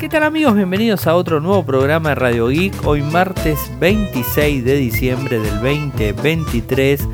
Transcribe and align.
¿Qué 0.00 0.08
tal 0.08 0.22
amigos? 0.22 0.54
Bienvenidos 0.54 1.08
a 1.08 1.16
otro 1.16 1.40
nuevo 1.40 1.64
programa 1.64 2.10
de 2.10 2.14
Radio 2.14 2.46
Geek. 2.46 2.86
Hoy 2.86 3.02
martes 3.02 3.58
26 3.80 4.64
de 4.64 4.76
diciembre 4.76 5.40
del 5.40 5.54
2023. 5.54 7.08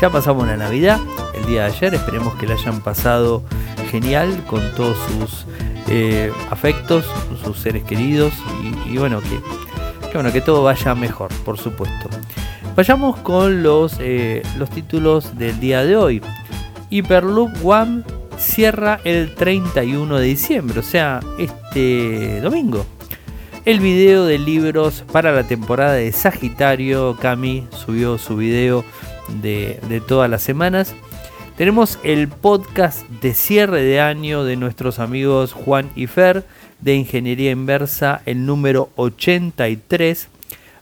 Ya 0.00 0.08
pasamos 0.08 0.46
la 0.46 0.56
Navidad, 0.56 0.98
el 1.34 1.44
día 1.44 1.64
de 1.64 1.66
ayer. 1.66 1.94
Esperemos 1.94 2.34
que 2.36 2.46
la 2.46 2.54
hayan 2.54 2.80
pasado 2.80 3.42
genial 3.90 4.42
con 4.46 4.62
todos 4.74 4.96
sus 5.08 5.44
eh, 5.88 6.32
afectos, 6.48 7.04
sus 7.44 7.58
seres 7.58 7.84
queridos 7.84 8.32
y, 8.88 8.96
bueno, 8.96 9.20
que, 9.20 10.14
bueno, 10.14 10.32
que 10.32 10.40
todo 10.40 10.62
vaya 10.62 10.94
mejor, 10.94 11.30
por 11.44 11.58
supuesto. 11.58 12.08
Vayamos 12.74 13.18
con 13.18 13.62
los, 13.62 13.98
eh, 14.00 14.42
los 14.56 14.70
títulos 14.70 15.36
del 15.36 15.60
día 15.60 15.84
de 15.84 15.96
hoy. 15.98 16.22
Hyperloop 16.88 17.62
One 17.62 18.04
cierra 18.38 19.00
el 19.04 19.34
31 19.34 20.18
de 20.18 20.24
diciembre, 20.24 20.80
o 20.80 20.82
sea, 20.82 21.20
este 21.38 22.40
domingo. 22.40 22.86
El 23.64 23.80
video 23.80 24.24
de 24.24 24.38
libros 24.38 25.04
para 25.12 25.32
la 25.32 25.44
temporada 25.44 25.92
de 25.94 26.10
Sagitario, 26.10 27.16
Cami 27.20 27.68
subió 27.70 28.18
su 28.18 28.36
video 28.36 28.84
de, 29.40 29.78
de 29.88 30.00
todas 30.00 30.28
las 30.28 30.42
semanas. 30.42 30.94
Tenemos 31.56 31.98
el 32.02 32.28
podcast 32.28 33.08
de 33.08 33.34
cierre 33.34 33.82
de 33.82 34.00
año 34.00 34.42
de 34.42 34.56
nuestros 34.56 34.98
amigos 34.98 35.52
Juan 35.52 35.90
y 35.94 36.08
Fer 36.08 36.44
de 36.80 36.96
Ingeniería 36.96 37.52
Inversa, 37.52 38.22
el 38.26 38.46
número 38.46 38.90
83. 38.96 40.28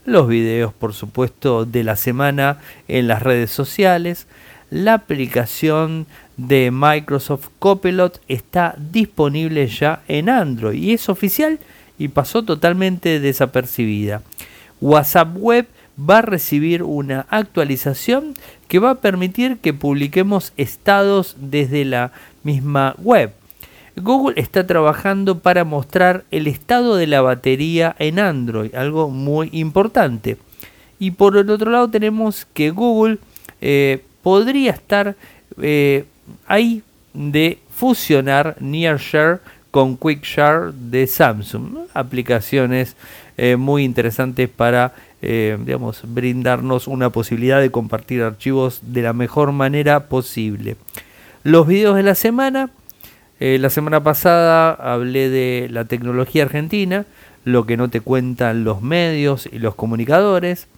Los 0.06 0.26
videos, 0.26 0.72
por 0.72 0.94
supuesto, 0.94 1.66
de 1.66 1.84
la 1.84 1.96
semana 1.96 2.58
en 2.88 3.08
las 3.08 3.22
redes 3.22 3.50
sociales. 3.50 4.26
La 4.70 4.94
aplicación 4.94 6.06
de 6.36 6.70
Microsoft 6.70 7.48
Copilot 7.58 8.20
está 8.28 8.74
disponible 8.78 9.66
ya 9.66 10.02
en 10.08 10.28
Android 10.28 10.82
y 10.82 10.92
es 10.92 11.08
oficial 11.08 11.58
y 11.98 12.08
pasó 12.08 12.42
totalmente 12.42 13.20
desapercibida. 13.20 14.22
WhatsApp 14.80 15.36
Web 15.36 15.66
va 15.98 16.18
a 16.18 16.22
recibir 16.22 16.82
una 16.82 17.26
actualización 17.28 18.34
que 18.68 18.78
va 18.78 18.90
a 18.90 18.94
permitir 18.96 19.58
que 19.58 19.74
publiquemos 19.74 20.52
estados 20.56 21.36
desde 21.38 21.84
la 21.84 22.12
misma 22.42 22.94
web. 22.98 23.32
Google 23.96 24.40
está 24.40 24.66
trabajando 24.66 25.40
para 25.40 25.64
mostrar 25.64 26.24
el 26.30 26.46
estado 26.46 26.96
de 26.96 27.06
la 27.06 27.20
batería 27.20 27.94
en 27.98 28.18
Android, 28.18 28.74
algo 28.74 29.10
muy 29.10 29.50
importante. 29.52 30.38
Y 30.98 31.12
por 31.12 31.36
el 31.36 31.50
otro 31.50 31.70
lado 31.70 31.90
tenemos 31.90 32.46
que 32.54 32.70
Google 32.70 33.18
eh, 33.60 34.02
podría 34.22 34.72
estar 34.72 35.16
eh, 35.60 36.04
ahí 36.46 36.82
de 37.12 37.58
fusionar 37.74 38.56
NearShare 38.60 39.40
con 39.70 39.96
QuickShare 39.96 40.72
de 40.72 41.06
Samsung. 41.06 41.86
Aplicaciones 41.94 42.96
eh, 43.36 43.56
muy 43.56 43.84
interesantes 43.84 44.48
para 44.48 44.92
eh, 45.22 45.58
digamos, 45.66 46.00
brindarnos 46.04 46.88
una 46.88 47.10
posibilidad 47.10 47.60
de 47.60 47.70
compartir 47.70 48.22
archivos 48.22 48.80
de 48.82 49.02
la 49.02 49.12
mejor 49.12 49.52
manera 49.52 50.08
posible. 50.08 50.76
Los 51.42 51.66
videos 51.66 51.96
de 51.96 52.02
la 52.02 52.14
semana. 52.14 52.70
Eh, 53.38 53.58
la 53.58 53.70
semana 53.70 54.02
pasada 54.02 54.72
hablé 54.72 55.30
de 55.30 55.68
la 55.70 55.86
tecnología 55.86 56.44
argentina, 56.44 57.06
lo 57.44 57.64
que 57.64 57.78
no 57.78 57.88
te 57.88 58.02
cuentan 58.02 58.64
los 58.64 58.82
medios 58.82 59.48
y 59.50 59.58
los 59.58 59.74
comunicadores. 59.74 60.68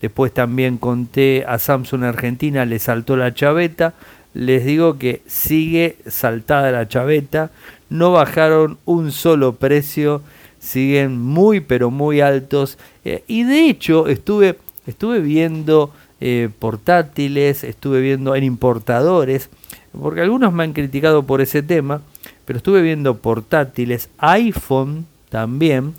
Después 0.00 0.32
también 0.32 0.78
conté 0.78 1.44
a 1.46 1.58
Samsung 1.58 2.04
Argentina, 2.04 2.64
le 2.64 2.78
saltó 2.78 3.16
la 3.16 3.34
chaveta 3.34 3.94
les 4.38 4.64
digo 4.64 4.98
que 4.98 5.20
sigue 5.26 5.96
saltada 6.06 6.70
la 6.70 6.86
chaveta, 6.86 7.50
no 7.90 8.12
bajaron 8.12 8.78
un 8.84 9.10
solo 9.10 9.56
precio, 9.56 10.22
siguen 10.60 11.20
muy 11.20 11.58
pero 11.58 11.90
muy 11.90 12.20
altos. 12.20 12.78
Eh, 13.04 13.24
y 13.26 13.42
de 13.42 13.68
hecho 13.68 14.06
estuve, 14.06 14.56
estuve 14.86 15.18
viendo 15.18 15.92
eh, 16.20 16.50
portátiles, 16.56 17.64
estuve 17.64 18.00
viendo 18.00 18.36
en 18.36 18.44
importadores, 18.44 19.50
porque 19.90 20.20
algunos 20.20 20.52
me 20.52 20.62
han 20.62 20.72
criticado 20.72 21.24
por 21.24 21.40
ese 21.40 21.64
tema, 21.64 22.02
pero 22.44 22.58
estuve 22.58 22.80
viendo 22.80 23.16
portátiles, 23.16 24.08
iPhone 24.18 25.06
también, 25.30 25.94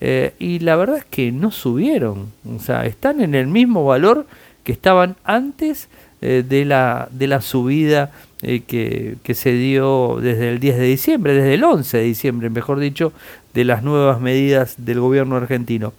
eh, 0.00 0.32
y 0.38 0.60
la 0.60 0.76
verdad 0.76 0.96
es 0.96 1.04
que 1.04 1.30
no 1.30 1.50
subieron, 1.50 2.32
o 2.48 2.58
sea, 2.58 2.86
están 2.86 3.20
en 3.20 3.34
el 3.34 3.48
mismo 3.48 3.84
valor 3.84 4.26
que 4.64 4.72
estaban 4.72 5.16
antes 5.24 5.90
eh, 6.22 6.44
de, 6.48 6.64
la, 6.64 7.08
de 7.10 7.26
la 7.26 7.40
subida 7.40 8.12
eh, 8.42 8.62
que, 8.66 9.16
que, 9.24 9.34
se 9.34 9.52
dio 9.54 10.18
desde 10.20 10.50
el 10.50 10.60
10 10.60 10.78
de 10.78 10.84
diciembre, 10.84 11.34
desde 11.34 11.54
el 11.54 11.64
11 11.64 11.98
de 11.98 12.04
diciembre, 12.04 12.48
mejor 12.48 12.78
dicho, 12.78 13.12
de 13.54 13.64
las 13.64 13.82
nuevas 13.82 14.20
medidas 14.20 14.76
del 14.78 15.00
gobierno 15.00 15.34
argentino. 15.34 15.92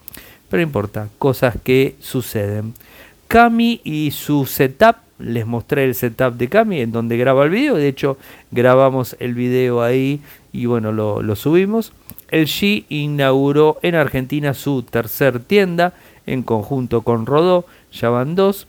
Pero 0.49 0.63
importa, 0.63 1.09
cosas 1.19 1.57
que 1.61 1.95
suceden. 1.99 2.73
Cami 3.27 3.81
y 3.83 4.11
su 4.11 4.45
setup, 4.45 4.95
les 5.19 5.45
mostré 5.45 5.83
el 5.83 5.93
setup 5.93 6.35
de 6.35 6.47
Cami 6.47 6.79
en 6.79 6.93
donde 6.93 7.17
graba 7.17 7.43
el 7.43 7.49
video, 7.49 7.75
de 7.75 7.89
hecho 7.89 8.17
grabamos 8.51 9.17
el 9.19 9.33
video 9.33 9.81
ahí 9.81 10.21
y 10.53 10.67
bueno, 10.67 10.91
lo, 10.91 11.21
lo 11.21 11.35
subimos. 11.35 11.91
El 12.29 12.45
G 12.45 12.85
inauguró 12.87 13.77
en 13.81 13.95
Argentina 13.95 14.53
su 14.53 14.83
tercer 14.83 15.39
tienda 15.39 15.93
en 16.25 16.43
conjunto 16.43 17.01
con 17.01 17.25
Rodó, 17.25 17.65
ya 17.91 18.09
van 18.09 18.35
dos. 18.35 18.67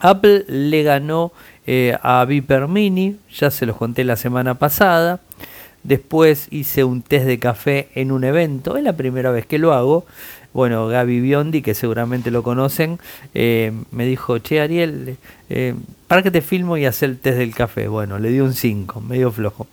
Apple 0.00 0.44
le 0.48 0.82
ganó 0.82 1.32
eh, 1.66 1.96
a 2.02 2.24
Viper 2.24 2.68
Mini, 2.68 3.16
ya 3.34 3.50
se 3.50 3.66
los 3.66 3.76
conté 3.76 4.04
la 4.04 4.16
semana 4.16 4.54
pasada. 4.54 5.20
Después 5.82 6.48
hice 6.50 6.84
un 6.84 7.02
test 7.02 7.26
de 7.26 7.38
café 7.38 7.88
en 7.94 8.10
un 8.10 8.24
evento, 8.24 8.76
es 8.76 8.82
la 8.82 8.94
primera 8.94 9.30
vez 9.30 9.46
que 9.46 9.58
lo 9.58 9.72
hago. 9.72 10.04
Bueno, 10.54 10.88
Gaby 10.88 11.20
Biondi, 11.20 11.62
que 11.62 11.74
seguramente 11.74 12.30
lo 12.30 12.42
conocen, 12.42 12.98
eh, 13.34 13.72
me 13.90 14.06
dijo, 14.06 14.38
che 14.38 14.60
Ariel, 14.60 15.18
eh, 15.50 15.74
¿para 16.08 16.22
que 16.22 16.30
te 16.30 16.40
filmo 16.40 16.78
y 16.78 16.86
hacer 16.86 17.10
el 17.10 17.18
test 17.18 17.38
del 17.38 17.54
café? 17.54 17.86
Bueno, 17.86 18.18
le 18.18 18.30
di 18.30 18.40
un 18.40 18.54
5, 18.54 19.00
medio 19.02 19.30
flojo. 19.30 19.66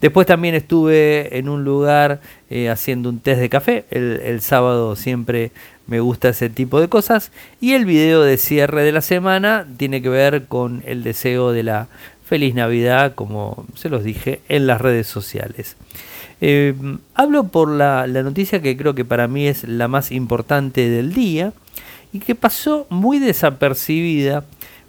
Después 0.00 0.26
también 0.26 0.54
estuve 0.54 1.38
en 1.38 1.48
un 1.48 1.64
lugar 1.64 2.20
haciendo 2.70 3.08
un 3.08 3.20
test 3.20 3.40
de 3.40 3.48
café. 3.48 3.84
el 3.90 4.40
sábado 4.40 4.96
siempre 4.96 5.52
me 5.86 6.00
gusta 6.00 6.30
ese 6.30 6.50
tipo 6.50 6.80
de 6.80 6.88
cosas. 6.88 7.32
Y 7.60 7.72
el 7.72 7.84
video 7.84 8.22
de 8.22 8.36
cierre 8.36 8.82
de 8.82 8.92
la 8.92 9.00
semana 9.00 9.66
tiene 9.76 10.02
que 10.02 10.08
ver 10.08 10.46
con 10.46 10.82
el 10.86 11.02
deseo 11.02 11.52
de 11.52 11.62
la 11.62 11.88
feliz 12.24 12.54
Navidad, 12.54 13.14
como 13.14 13.66
se 13.74 13.88
los 13.88 14.02
dije 14.02 14.40
en 14.48 14.66
las 14.66 14.80
redes 14.80 15.06
sociales. 15.06 15.76
Eh, 16.40 16.74
hablo 17.14 17.44
por 17.44 17.70
la, 17.70 18.06
noticia 18.06 18.60
que 18.60 18.76
creo 18.76 18.94
que 18.94 19.04
para 19.04 19.28
mí 19.28 19.46
es 19.46 19.64
la 19.64 19.88
más 19.88 20.12
importante 20.12 20.88
del 20.90 21.14
día 21.14 21.52
y 22.12 22.18
que 22.18 22.34
pasó 22.34 22.86
muy 22.90 23.18
desapercibida, 23.18 24.44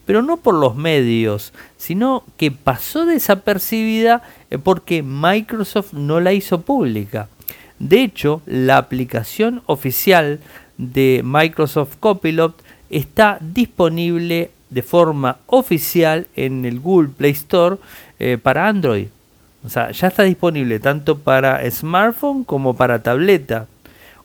pero 0.05 0.21
no 0.21 0.37
por 0.37 0.55
los 0.55 0.75
medios, 0.75 1.53
sino 1.77 2.23
que 2.37 2.51
pasó 2.51 3.05
desapercibida 3.05 4.23
eh, 4.49 4.57
porque 4.57 5.03
Microsoft 5.03 5.93
no 5.93 6.19
la 6.19 6.33
hizo 6.33 6.61
pública. 6.61 7.29
De 7.79 8.01
hecho, 8.01 8.41
la 8.45 8.77
aplicación 8.77 9.61
oficial 9.67 10.39
de 10.77 11.21
Microsoft 11.23 11.97
Copilot 11.99 12.61
está 12.89 13.37
disponible 13.41 14.51
de 14.69 14.81
forma 14.81 15.37
oficial 15.47 16.27
en 16.35 16.65
el 16.65 16.79
Google 16.79 17.09
Play 17.09 17.31
Store 17.31 17.77
eh, 18.19 18.37
para 18.41 18.67
Android. 18.67 19.07
O 19.65 19.69
sea, 19.69 19.91
ya 19.91 20.07
está 20.07 20.23
disponible 20.23 20.79
tanto 20.79 21.17
para 21.17 21.69
smartphone 21.69 22.43
como 22.43 22.75
para 22.75 23.03
tableta. 23.03 23.67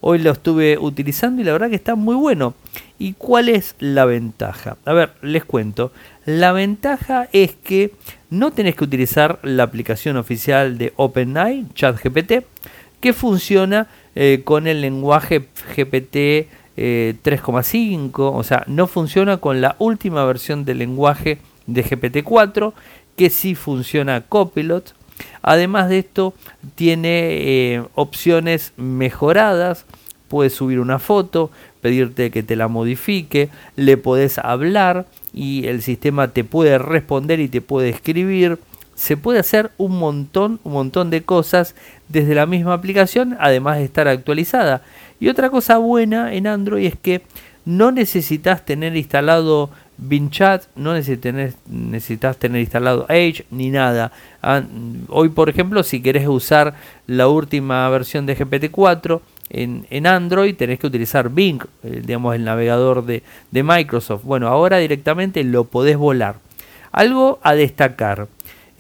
Hoy 0.01 0.19
lo 0.19 0.33
estuve 0.33 0.79
utilizando 0.79 1.41
y 1.41 1.45
la 1.45 1.53
verdad 1.53 1.71
que 1.71 1.77
está 1.77 1.95
muy 1.95 2.17
bueno. 2.17 2.55
¿Y 2.99 3.15
cuál 3.15 3.49
es 3.49 3.77
la 3.79 4.05
ventaja? 4.05 4.77
A 4.85 4.93
ver, 4.93 5.13
les 5.23 5.45
cuento. 5.45 5.93
La 6.27 6.53
ventaja 6.53 7.29
es 7.33 7.53
que 7.53 7.93
no 8.31 8.53
tenés 8.53 8.75
que 8.75 8.85
utilizar 8.85 9.39
la 9.43 9.63
aplicación 9.63 10.17
oficial 10.17 10.77
de 10.77 10.93
OpenAI, 10.97 11.67
ChatGPT, 11.75 12.45
que 13.03 13.13
funciona 13.13 13.89
eh, 14.15 14.41
con 14.45 14.67
el 14.67 14.81
lenguaje 14.81 15.49
GPT 15.77 16.49
3,5, 16.77 16.77
eh, 16.77 18.11
o 18.17 18.43
sea, 18.45 18.65
no 18.67 18.87
funciona 18.87 19.37
con 19.37 19.61
la 19.61 19.77
última 19.79 20.25
versión 20.25 20.65
del 20.65 20.79
lenguaje 20.79 21.39
de 21.67 21.85
GPT-4, 21.85 22.73
que 23.17 23.29
sí 23.29 23.55
funciona 23.55 24.23
Copilot. 24.23 24.95
Además 25.43 25.89
de 25.89 25.99
esto, 25.99 26.33
tiene 26.77 27.75
eh, 27.75 27.85
opciones 27.95 28.73
mejoradas. 28.77 29.85
Puedes 30.29 30.55
subir 30.55 30.81
una 30.81 30.99
foto, 30.99 31.51
pedirte 31.81 32.31
que 32.31 32.43
te 32.43 32.57
la 32.57 32.69
modifique, 32.69 33.51
le 33.77 33.97
podés 33.97 34.39
hablar 34.39 35.07
y 35.35 35.67
el 35.67 35.83
sistema 35.83 36.29
te 36.29 36.45
puede 36.45 36.79
responder 36.79 37.41
y 37.41 37.49
te 37.49 37.61
puede 37.61 37.91
escribir 37.91 38.59
se 38.95 39.17
puede 39.17 39.39
hacer 39.39 39.71
un 39.79 39.99
montón, 39.99 40.61
un 40.65 40.73
montón 40.73 41.11
de 41.11 41.23
cosas 41.23 41.75
desde 42.09 42.35
la 42.35 42.47
misma 42.47 42.75
aplicación, 42.75 43.37
además 43.41 43.79
de 43.79 43.85
estar 43.85 44.09
actualizada. 44.09 44.83
Y 45.21 45.29
otra 45.29 45.51
cosa 45.51 45.79
buena 45.79 46.35
en 46.35 46.47
Android 46.47 46.87
es 46.87 46.97
que 46.97 47.23
no 47.65 47.93
necesitas 47.93 48.65
tener 48.65 48.97
instalado 48.97 49.71
Chat, 50.31 50.65
no 50.75 50.95
necesitas 50.95 52.37
tener 52.37 52.61
instalado 52.61 53.07
Edge 53.09 53.45
ni 53.51 53.71
nada. 53.71 54.11
Ah, 54.43 54.63
hoy, 55.09 55.29
por 55.29 55.49
ejemplo, 55.49 55.83
si 55.83 56.03
querés 56.03 56.27
usar 56.27 56.75
la 57.07 57.29
última 57.29 57.89
versión 57.89 58.27
de 58.27 58.37
GPT-4 58.37 59.21
en, 59.51 60.07
Android, 60.07 60.57
tenés 60.57 60.79
que 60.79 60.87
utilizar 60.87 61.29
Bing, 61.29 61.63
eh, 61.85 62.03
digamos, 62.05 62.35
el 62.35 62.45
navegador 62.45 63.05
de, 63.05 63.23
Microsoft. 63.53 64.25
Bueno, 64.25 64.49
ahora 64.49 64.79
directamente 64.79 65.45
lo 65.45 65.65
podés 65.65 65.97
volar. 65.97 66.37
Algo 66.91 67.39
a 67.43 67.55
destacar. 67.55 68.29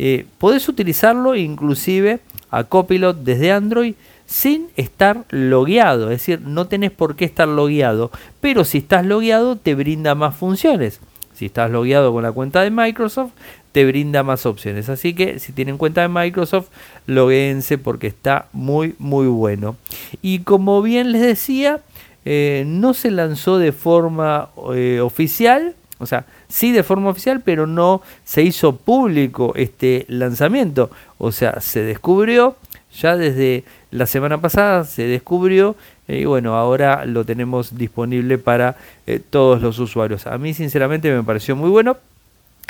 Eh, 0.04 0.26
podés 0.38 0.69
utilizarlo 0.69 1.37
inclusive 1.37 2.19
a 2.50 2.64
Copilot 2.64 3.19
desde 3.19 3.52
Android 3.52 3.94
sin 4.26 4.66
estar 4.76 5.25
logueado, 5.31 6.10
es 6.10 6.19
decir, 6.19 6.40
no 6.40 6.66
tenés 6.66 6.90
por 6.90 7.14
qué 7.14 7.25
estar 7.25 7.46
logueado, 7.46 8.10
pero 8.40 8.64
si 8.64 8.78
estás 8.78 9.06
logueado 9.06 9.54
te 9.54 9.76
brinda 9.76 10.16
más 10.16 10.34
funciones. 10.34 10.99
Si 11.34 11.46
estás 11.46 11.70
logueado 11.70 12.12
con 12.12 12.25
la 12.25 12.32
cuenta 12.32 12.62
de 12.62 12.72
Microsoft, 12.72 13.31
te 13.70 13.84
brinda 13.84 14.25
más 14.25 14.44
opciones. 14.44 14.88
Así 14.88 15.14
que 15.14 15.38
si 15.38 15.52
tienen 15.52 15.78
cuenta 15.78 16.00
de 16.00 16.08
Microsoft, 16.08 16.70
logueense 17.06 17.78
porque 17.78 18.08
está 18.08 18.48
muy, 18.52 18.96
muy 18.98 19.28
bueno. 19.28 19.76
Y 20.20 20.40
como 20.40 20.82
bien 20.82 21.12
les 21.12 21.22
decía, 21.22 21.81
eh, 22.25 22.64
no 22.66 22.93
se 22.93 23.12
lanzó 23.12 23.58
de 23.58 23.70
forma 23.70 24.48
eh, 24.75 24.98
oficial, 25.00 25.76
o 26.02 26.06
sea, 26.06 26.26
sí 26.49 26.72
de 26.72 26.82
forma 26.82 27.10
oficial, 27.10 27.40
pero 27.44 27.66
no 27.66 28.02
se 28.25 28.43
hizo 28.43 28.76
público 28.76 29.52
este 29.56 30.04
lanzamiento. 30.08 30.90
O 31.19 31.32
sea, 31.32 31.60
se 31.60 31.82
descubrió 31.82 32.56
ya 33.00 33.16
desde 33.16 33.64
la 33.90 34.06
semana 34.06 34.40
pasada, 34.40 34.84
se 34.84 35.04
descubrió 35.04 35.76
eh, 36.08 36.20
y 36.20 36.25
bueno, 36.25 36.56
ahora 36.56 37.06
lo 37.06 37.25
tenemos 37.25 37.78
disponible 37.78 38.38
para 38.38 38.76
eh, 39.06 39.19
todos 39.19 39.62
los 39.62 39.78
usuarios. 39.78 40.26
A 40.26 40.37
mí 40.38 40.52
sinceramente 40.54 41.10
me 41.14 41.22
pareció 41.22 41.56
muy 41.56 41.70
bueno. 41.70 41.96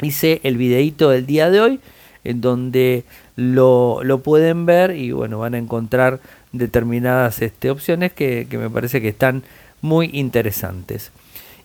Hice 0.00 0.40
el 0.44 0.56
videito 0.56 1.10
del 1.10 1.26
día 1.26 1.50
de 1.50 1.60
hoy 1.60 1.80
en 2.24 2.40
donde 2.40 3.04
lo, 3.36 4.20
pueden 4.22 4.66
ver 4.66 4.96
y 4.96 5.12
bueno, 5.12 5.38
van 5.38 5.54
a 5.54 5.58
encontrar 5.58 6.20
determinadas 6.52 7.42
este, 7.42 7.70
opciones 7.70 8.12
que, 8.12 8.46
me 8.50 8.70
parece 8.70 9.00
que 9.00 9.08
están 9.08 9.42
muy 9.80 10.10
interesantes. 10.12 11.10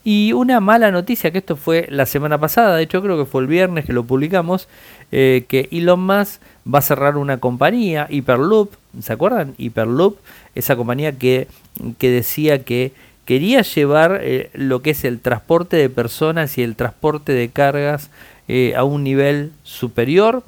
Y 0.10 0.32
una 0.32 0.62
mala 0.62 0.90
noticia, 0.90 1.32
que 1.32 1.40
esto 1.40 1.58
fue 1.58 1.86
la 1.90 2.06
semana 2.06 2.38
pasada, 2.38 2.78
de 2.78 2.84
hecho 2.84 3.02
creo 3.02 3.18
que 3.18 3.30
fue 3.30 3.42
el 3.42 3.48
viernes 3.48 3.84
que 3.84 3.92
lo 3.92 4.06
publicamos, 4.06 4.70
eh, 5.12 5.44
que 5.50 5.68
Elon 5.70 6.00
Musk 6.00 6.40
va 6.66 6.80
a 6.80 6.82
cerrar 6.82 7.18
una 7.18 7.42
compañía, 7.42 8.08
Hyperloop, 8.10 8.72
¿se 9.02 9.12
acuerdan? 9.12 9.54
Hyperloop, 9.58 10.16
esa 10.56 10.78
compañía 10.78 11.12
que, 11.18 11.50
que 11.98 12.10
decía 12.10 12.64
que 12.64 12.94
quería 13.26 13.64
llevar 13.64 14.22
eh, 14.24 14.50
lo 14.54 14.82
que 14.82 14.92
es 14.92 15.04
el 15.04 15.20
transporte 15.20 15.76
de 15.76 15.90
personas 15.90 16.58
y 16.58 16.64
el 16.64 16.78
transporte 16.78 17.34
de 17.34 17.50
cargas 17.50 18.10
eh, 18.48 18.76
a 18.78 18.86
un 18.86 19.04
nivel 19.04 19.52
superior, 19.64 20.42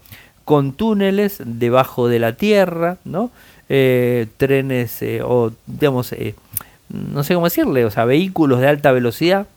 con 0.46 0.72
túneles 0.72 1.42
debajo 1.44 2.08
de 2.08 2.20
la 2.20 2.38
tierra, 2.38 2.96
¿no? 3.04 3.30
Eh, 3.68 4.28
trenes 4.38 5.04
o, 5.22 5.52
digamos, 5.68 6.14
no 6.90 7.24
sé 7.24 7.34
cómo 7.34 7.48
decirle, 7.48 7.86
o 7.86 7.92
sea, 7.92 8.06
vehículos 8.06 8.60
de 8.60 8.68
alta 8.68 8.92
velocidad. 8.92 9.48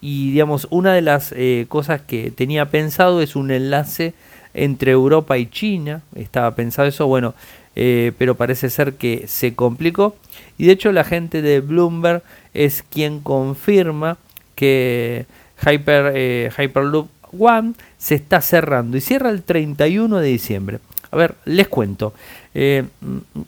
Y, 0.00 0.32
digamos, 0.32 0.66
una 0.70 0.94
de 0.94 1.02
las 1.02 1.32
cosas 1.68 2.00
que 2.00 2.32
tenía 2.32 2.70
pensado 2.70 3.22
es 3.22 3.36
un 3.36 3.52
enlace 3.52 4.14
entre 4.54 4.92
Europa 4.92 5.38
y 5.38 5.46
China. 5.46 6.02
Estaba 6.14 6.54
pensado 6.54 6.88
eso, 6.88 7.06
bueno, 7.06 7.34
eh, 7.74 8.12
pero 8.18 8.34
parece 8.34 8.70
ser 8.70 8.94
que 8.94 9.26
se 9.26 9.54
complicó. 9.54 10.16
Y 10.58 10.66
de 10.66 10.72
hecho 10.72 10.92
la 10.92 11.04
gente 11.04 11.42
de 11.42 11.60
Bloomberg 11.60 12.22
es 12.54 12.82
quien 12.82 13.20
confirma 13.20 14.18
que 14.54 15.26
Hyper, 15.66 16.12
eh, 16.14 16.50
Hyperloop 16.56 17.08
One 17.38 17.72
se 17.96 18.14
está 18.14 18.40
cerrando 18.42 18.96
y 18.96 19.00
cierra 19.00 19.30
el 19.30 19.42
31 19.42 20.18
de 20.18 20.28
diciembre. 20.28 20.78
A 21.10 21.16
ver, 21.16 21.34
les 21.44 21.68
cuento. 21.68 22.12
Eh, 22.54 22.84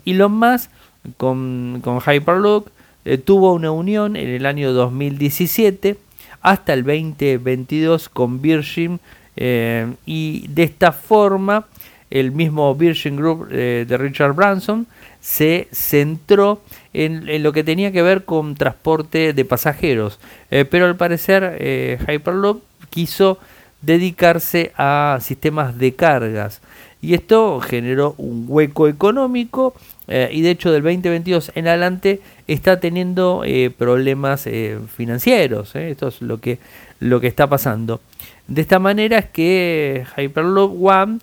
Elon 0.07 0.33
Musk 0.33 0.71
con, 1.17 1.81
con 1.83 2.01
Hyperloop 2.01 2.69
eh, 3.05 3.19
tuvo 3.19 3.53
una 3.53 3.71
unión 3.71 4.17
en 4.17 4.29
el 4.29 4.47
año 4.47 4.73
2017 4.73 5.97
hasta 6.41 6.73
el 6.73 6.85
2022 6.85 8.09
con 8.09 8.43
Virgin 8.43 9.01
y 9.37 10.47
de 10.47 10.63
esta 10.63 10.93
forma 10.93 11.67
el 12.15 12.31
mismo 12.31 12.75
Virgin 12.77 13.17
Group 13.17 13.49
eh, 13.51 13.85
de 13.87 13.99
Richard 13.99 14.35
Branson 14.35 14.87
se 15.21 15.69
centró 15.73 16.63
en, 16.93 17.43
lo 17.43 17.53
que 17.53 17.65
tenía 17.65 17.91
que 17.91 18.03
ver 18.03 18.25
con 18.25 18.55
transporte 18.55 19.33
de 19.33 19.45
pasajeros, 19.45 20.21
eh, 20.51 20.65
pero 20.65 20.87
al 20.87 20.97
parecer 20.97 21.57
eh, 21.59 21.99
Hyperloop 22.07 22.63
quiso 22.89 23.39
dedicarse 23.83 24.73
a 24.77 25.19
sistemas 25.21 25.77
de 25.77 25.95
cargas 25.95 26.61
y 27.03 27.15
esto 27.15 27.61
generó 27.61 28.15
un 28.17 28.45
hueco 28.49 28.87
económico 28.87 29.75
y 30.07 30.43
de 30.43 30.51
hecho 30.51 30.71
del 30.71 30.83
2022 30.83 31.53
en 31.55 31.67
adelante 31.67 32.21
está 32.47 32.79
teniendo 32.79 33.43
problemas 33.79 34.47
financieros. 34.95 35.75
Esto 35.77 36.09
es 36.09 36.21
lo 36.21 36.41
que, 36.41 36.59
lo 37.01 37.21
que 37.21 37.27
está 37.27 37.47
pasando. 37.49 38.01
De 38.47 38.61
esta 38.61 38.79
manera 38.79 39.19
es 39.19 39.27
que 39.27 40.05
Hyperloop 40.17 40.85
One 40.85 41.19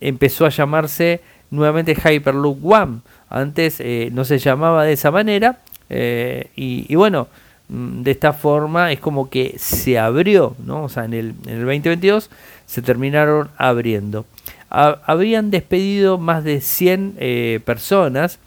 empezó 0.00 0.46
a 0.46 0.48
llamarse 0.48 1.20
nuevamente 1.50 1.94
Hyperloop 1.94 2.64
One. 2.64 3.00
Antes 3.28 3.76
eh, 3.80 4.10
no 4.12 4.24
se 4.24 4.38
llamaba 4.38 4.84
de 4.84 4.94
esa 4.94 5.10
manera. 5.10 5.58
Eh, 5.88 6.48
y, 6.56 6.94
bueno, 6.94 7.28
mm, 7.68 8.02
de 8.02 8.10
esta 8.10 8.32
forma 8.32 8.90
es 8.92 9.00
como 9.00 9.30
que 9.30 9.54
se 9.58 9.98
abrió, 9.98 10.56
¿no? 10.64 10.84
O 10.84 10.88
sea, 10.88 11.04
en 11.04 11.14
el, 11.14 11.34
en 11.46 11.54
el 11.54 11.60
2022 11.60 12.30
se 12.66 12.82
terminaron 12.82 13.50
abriendo. 13.56 14.24
Habían 14.72 15.50
despedido 15.50 16.18
más 16.18 16.44
de 16.44 16.60
100 16.60 17.14
eh, 17.18 17.60
personas 17.64 18.38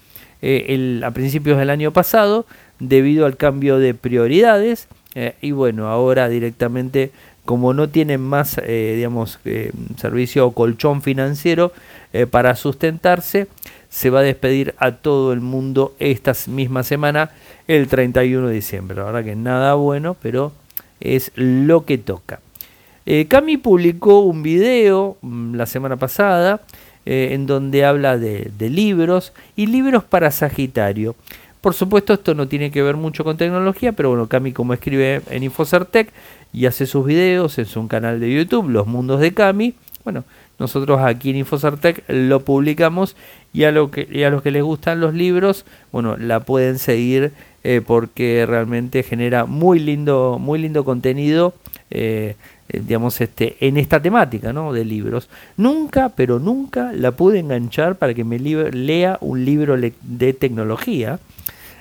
a 0.41 1.11
principios 1.11 1.57
del 1.57 1.71
año 1.71 1.91
pasado 1.91 2.45
debido 2.79 3.25
al 3.25 3.35
cambio 3.35 3.79
de 3.79 3.93
prioridades. 3.93 4.87
y 5.41 5.51
bueno, 5.51 5.87
ahora 5.87 6.29
directamente 6.29 7.11
como 7.45 7.73
no 7.73 7.89
tienen 7.89 8.21
más, 8.21 8.57
eh, 8.57 8.93
digamos, 8.95 9.39
eh, 9.45 9.71
servicio 9.97 10.47
o 10.47 10.51
colchón 10.51 11.01
financiero 11.03 11.71
eh, 12.11 12.25
para 12.25 12.55
sustentarse, 12.55 13.47
se 13.89 14.09
va 14.09 14.19
a 14.19 14.23
despedir 14.23 14.73
a 14.79 14.93
todo 14.93 15.31
el 15.31 15.41
mundo 15.41 15.95
esta 15.99 16.33
misma 16.47 16.83
semana, 16.83 17.29
el 17.67 17.87
31 17.87 18.47
de 18.47 18.53
diciembre. 18.55 18.97
La 18.97 19.03
verdad 19.05 19.23
que 19.23 19.35
nada 19.35 19.75
bueno, 19.75 20.17
pero 20.21 20.51
es 20.99 21.31
lo 21.35 21.85
que 21.85 21.99
toca. 21.99 22.39
Cami 23.27 23.57
publicó 23.57 24.21
un 24.21 24.41
video 24.41 25.17
mm, 25.21 25.55
la 25.55 25.65
semana 25.65 25.97
pasada 25.97 26.61
en 27.07 27.45
donde 27.45 27.85
habla 27.85 28.17
de, 28.17 28.51
libros 28.59 29.31
y 29.55 29.67
libros 29.67 30.03
para 30.03 30.31
Sagitario. 30.31 31.15
Por 31.61 31.75
supuesto, 31.75 32.13
esto 32.13 32.33
no 32.33 32.47
tiene 32.47 32.71
que 32.71 32.81
ver 32.81 32.95
mucho 32.95 33.23
con 33.23 33.37
tecnología, 33.37 33.91
pero 33.91 34.09
bueno, 34.09 34.27
Cami 34.27 34.53
como 34.53 34.73
escribe 34.73 35.21
en 35.29 35.43
Infocertec 35.43 36.11
y 36.51 36.65
hace 36.65 36.87
sus 36.87 37.05
videos 37.05 37.59
en 37.59 37.65
su 37.67 37.87
canal 37.87 38.19
de 38.19 38.33
YouTube, 38.33 38.69
Los 38.69 38.87
Mundos 38.87 39.19
de 39.19 39.35
Cami, 39.35 39.75
bueno, 40.05 40.23
nosotros 40.59 41.01
aquí 41.01 41.31
en 41.31 41.37
Infocertec 41.37 42.03
lo 42.07 42.41
publicamos 42.41 43.15
y 43.53 43.63
a, 43.63 43.71
lo 43.71 43.91
que, 43.91 44.05
los 44.05 44.41
que 44.41 44.51
les 44.51 44.63
gustan 44.63 45.01
los 45.01 45.13
libros, 45.13 45.65
bueno, 45.91 46.15
la 46.15 46.41
pueden 46.41 46.79
seguir 46.79 47.33
eh, 47.63 47.81
porque 47.85 48.45
realmente 48.47 49.01
genera 49.03 49.45
muy 49.45 49.79
lindo, 49.79 50.37
muy 50.39 50.59
lindo 50.59 50.85
contenido. 50.85 51.55
Eh, 51.89 52.35
eh, 52.35 52.35
digamos, 52.67 53.21
este, 53.21 53.57
en 53.59 53.77
esta 53.77 54.01
temática 54.01 54.51
¿no? 54.51 54.73
de 54.73 54.85
libros. 54.85 55.29
Nunca, 55.57 56.09
pero 56.09 56.39
nunca 56.39 56.91
la 56.93 57.11
pude 57.11 57.39
enganchar 57.39 57.95
para 57.97 58.13
que 58.13 58.23
me 58.23 58.39
lea 58.39 59.17
un 59.21 59.45
libro 59.45 59.77
de 59.77 60.33
tecnología. 60.33 61.19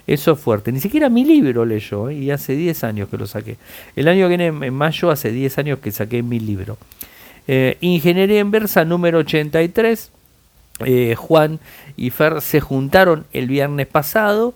Eso 0.07 0.33
es 0.33 0.41
fuerte. 0.41 0.71
Ni 0.71 0.81
siquiera 0.81 1.09
mi 1.09 1.25
libro 1.25 1.65
leyó, 1.65 2.11
¿eh? 2.11 2.15
y 2.15 2.31
hace 2.31 2.55
10 2.55 2.85
años 2.85 3.09
que 3.09 3.17
lo 3.17 3.27
saqué. 3.27 3.57
El 3.97 4.09
año 4.09 4.29
que 4.29 4.37
viene, 4.37 4.67
en 4.67 4.75
mayo, 4.75 5.11
hace 5.11 5.31
10 5.31 5.59
años 5.59 5.79
que 5.79 5.91
saqué 5.93 6.23
mi 6.23 6.41
libro. 6.41 6.77
Eh, 7.49 7.79
Ingeniería 7.81 8.41
Inversa 8.41 8.85
número 8.85 9.19
83. 9.19 10.11
Eh, 10.85 11.15
Juan 11.17 11.61
y 11.97 12.11
Fer 12.11 12.41
se 12.41 12.61
juntaron 12.61 13.27
el 13.33 13.47
viernes 13.47 13.87
pasado 13.87 14.55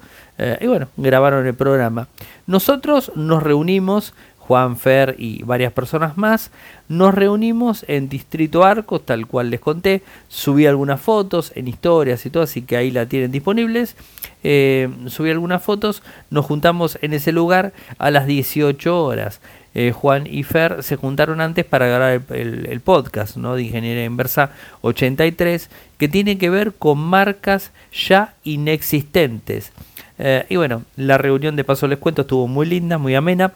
y 0.60 0.68
bueno, 0.68 0.86
grabaron 0.96 1.48
el 1.48 1.54
programa. 1.54 2.06
Nosotros 2.46 3.10
nos 3.16 3.42
reunimos 3.42 4.14
Juan 4.48 4.78
Fer 4.78 5.14
y 5.18 5.42
varias 5.42 5.74
personas 5.74 6.16
más, 6.16 6.50
nos 6.88 7.14
reunimos 7.14 7.84
en 7.86 8.08
Distrito 8.08 8.64
Arcos, 8.64 9.04
tal 9.04 9.26
cual 9.26 9.50
les 9.50 9.60
conté, 9.60 10.00
subí 10.28 10.64
algunas 10.64 11.02
fotos 11.02 11.52
en 11.54 11.68
historias 11.68 12.24
y 12.24 12.30
todo, 12.30 12.44
así 12.44 12.62
que 12.62 12.78
ahí 12.78 12.90
la 12.90 13.04
tienen 13.04 13.30
disponibles, 13.30 13.94
eh, 14.42 14.88
subí 15.08 15.30
algunas 15.30 15.62
fotos, 15.62 16.02
nos 16.30 16.46
juntamos 16.46 16.98
en 17.02 17.12
ese 17.12 17.30
lugar 17.30 17.74
a 17.98 18.10
las 18.10 18.26
18 18.26 19.04
horas. 19.04 19.42
Eh, 19.74 19.92
Juan 19.92 20.26
y 20.26 20.44
Fer 20.44 20.82
se 20.82 20.96
juntaron 20.96 21.42
antes 21.42 21.66
para 21.66 21.86
grabar 21.86 22.22
el, 22.30 22.80
podcast 22.80 23.36
¿no? 23.36 23.54
de 23.54 23.64
Ingeniería 23.64 24.06
Inversa 24.06 24.52
83, 24.80 25.68
que 25.98 26.08
tiene 26.08 26.38
que 26.38 26.48
ver 26.48 26.72
con 26.72 26.96
marcas 26.98 27.70
ya 27.92 28.32
inexistentes. 28.44 29.72
Eh, 30.18 30.46
y 30.48 30.56
bueno, 30.56 30.84
la 30.96 31.18
reunión 31.18 31.54
de 31.54 31.64
paso 31.64 31.86
les 31.86 31.98
cuento 31.98 32.22
estuvo 32.22 32.48
muy 32.48 32.64
linda, 32.66 32.96
muy 32.96 33.14
amena. 33.14 33.52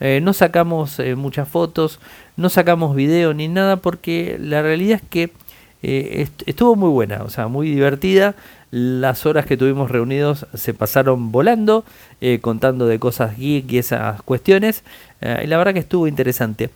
No 0.00 0.32
sacamos 0.32 1.00
muchas 1.16 1.48
fotos, 1.48 1.98
no 2.36 2.48
sacamos 2.48 2.94
video 2.94 3.32
ni 3.32 3.48
nada 3.48 3.76
porque 3.76 4.36
la 4.40 4.60
realidad 4.60 5.00
es 5.02 5.08
que 5.08 5.30
estuvo 6.46 6.76
muy 6.76 6.90
buena, 6.90 7.22
o 7.22 7.30
sea, 7.30 7.48
muy 7.48 7.70
divertida. 7.70 8.34
Las 8.70 9.24
horas 9.24 9.46
que 9.46 9.56
tuvimos 9.56 9.90
reunidos 9.90 10.46
se 10.54 10.74
pasaron 10.74 11.32
volando, 11.32 11.84
contando 12.40 12.86
de 12.86 12.98
cosas 12.98 13.36
geek 13.38 13.70
y 13.72 13.78
esas 13.78 14.20
cuestiones. 14.22 14.82
y 15.20 15.46
la 15.46 15.56
verdad 15.56 15.72
que 15.72 15.80
estuvo 15.80 16.06
interesante. 16.06 16.70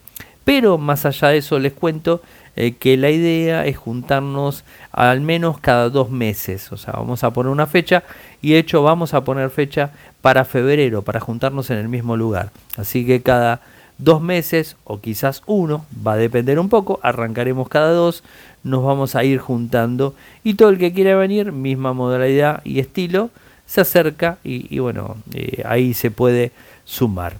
Pero 0.49 0.79
más 0.79 1.05
allá 1.05 1.27
de 1.27 1.37
eso 1.37 1.59
les 1.59 1.73
cuento 1.73 2.21
eh, 2.55 2.73
que 2.73 2.97
la 2.97 3.09
idea 3.09 3.65
es 3.65 3.77
juntarnos 3.77 4.63
al 4.91 5.21
menos 5.21 5.59
cada 5.59 5.89
dos 5.89 6.09
meses. 6.09 6.71
O 6.71 6.77
sea, 6.77 6.93
vamos 6.93 7.23
a 7.23 7.31
poner 7.31 7.51
una 7.51 7.67
fecha 7.67 8.03
y 8.41 8.51
de 8.53 8.59
hecho 8.59 8.83
vamos 8.83 9.13
a 9.13 9.23
poner 9.23 9.49
fecha 9.49 9.91
para 10.21 10.45
febrero, 10.45 11.01
para 11.01 11.19
juntarnos 11.19 11.69
en 11.69 11.77
el 11.77 11.89
mismo 11.89 12.17
lugar. 12.17 12.51
Así 12.77 13.05
que 13.05 13.21
cada 13.21 13.61
dos 13.97 14.21
meses 14.21 14.77
o 14.85 14.99
quizás 14.99 15.43
uno, 15.45 15.85
va 16.05 16.13
a 16.13 16.17
depender 16.17 16.59
un 16.59 16.69
poco, 16.69 16.99
arrancaremos 17.03 17.67
cada 17.69 17.91
dos, 17.91 18.23
nos 18.63 18.83
vamos 18.83 19.15
a 19.15 19.23
ir 19.23 19.39
juntando 19.39 20.15
y 20.43 20.55
todo 20.55 20.69
el 20.69 20.77
que 20.77 20.93
quiera 20.93 21.15
venir, 21.15 21.51
misma 21.51 21.93
modalidad 21.93 22.61
y 22.63 22.79
estilo, 22.79 23.29
se 23.65 23.81
acerca 23.81 24.39
y, 24.43 24.79
bueno, 24.79 25.17
eh, 25.33 25.61
ahí 25.65 25.93
se 25.93 26.09
puede 26.09 26.51
sumar. 26.85 27.35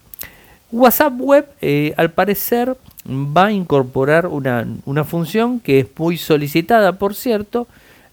WhatsApp 0.71 1.13
Web, 1.17 1.47
eh, 1.61 1.95
al 1.97 2.11
parecer, 2.11 2.77
va 3.07 3.47
a 3.47 3.51
incorporar 3.51 4.27
una, 4.27 5.03
función 5.03 5.59
que 5.59 5.79
es 5.79 5.87
muy 5.97 6.17
solicitada, 6.17 6.93
por 6.93 7.15
cierto, 7.15 7.67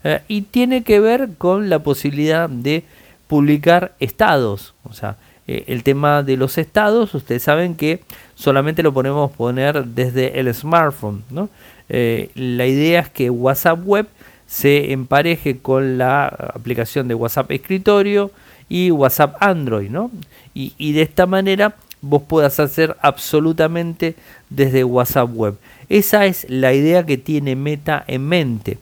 eh, 0.06 0.22
y 0.28 0.42
tiene 0.42 0.84
que 0.84 1.00
ver 1.00 1.30
con 1.36 1.68
la 1.68 1.80
posibilidad 1.80 2.48
de 2.48 2.84
publicar 3.26 3.94
estados. 3.98 4.74
O 4.84 4.92
sea, 4.92 5.16
eh, 5.48 5.64
el 5.66 5.82
tema 5.82 6.22
de 6.22 6.36
los 6.36 6.58
estados, 6.58 7.12
ustedes 7.14 7.42
saben 7.42 7.74
que 7.74 8.02
solamente 8.36 8.84
lo 8.84 8.92
podemos 8.92 9.32
poner 9.32 9.84
desde 9.84 10.38
el 10.38 10.52
smartphone. 10.54 11.24
¿no? 11.30 11.48
la 11.88 12.66
idea 12.66 12.98
es 12.98 13.10
que 13.10 13.30
WhatsApp 13.30 13.78
Web 13.84 14.08
se 14.46 14.92
empareje 14.92 15.58
con 15.58 15.98
la 15.98 16.26
aplicación 16.26 17.06
de 17.06 17.14
WhatsApp 17.14 17.50
Escritorio 17.52 18.32
y 18.68 18.90
WhatsApp 18.90 19.36
Android, 19.40 19.88
¿no? 19.88 20.10
Y, 20.52 20.74
y 20.78 20.92
de 20.92 21.02
esta 21.02 21.26
manera 21.26 21.76
vos 22.00 22.22
puedas 22.22 22.58
hacer 22.60 22.96
absolutamente 23.00 24.14
desde 24.50 24.84
WhatsApp 24.84 25.30
Web. 25.32 25.56
Esa 25.88 26.26
es 26.26 26.46
la 26.48 26.72
idea 26.72 27.04
que 27.06 27.18
tiene 27.18 27.56
Meta 27.56 28.04
en 28.06 28.26
mente. 28.26 28.78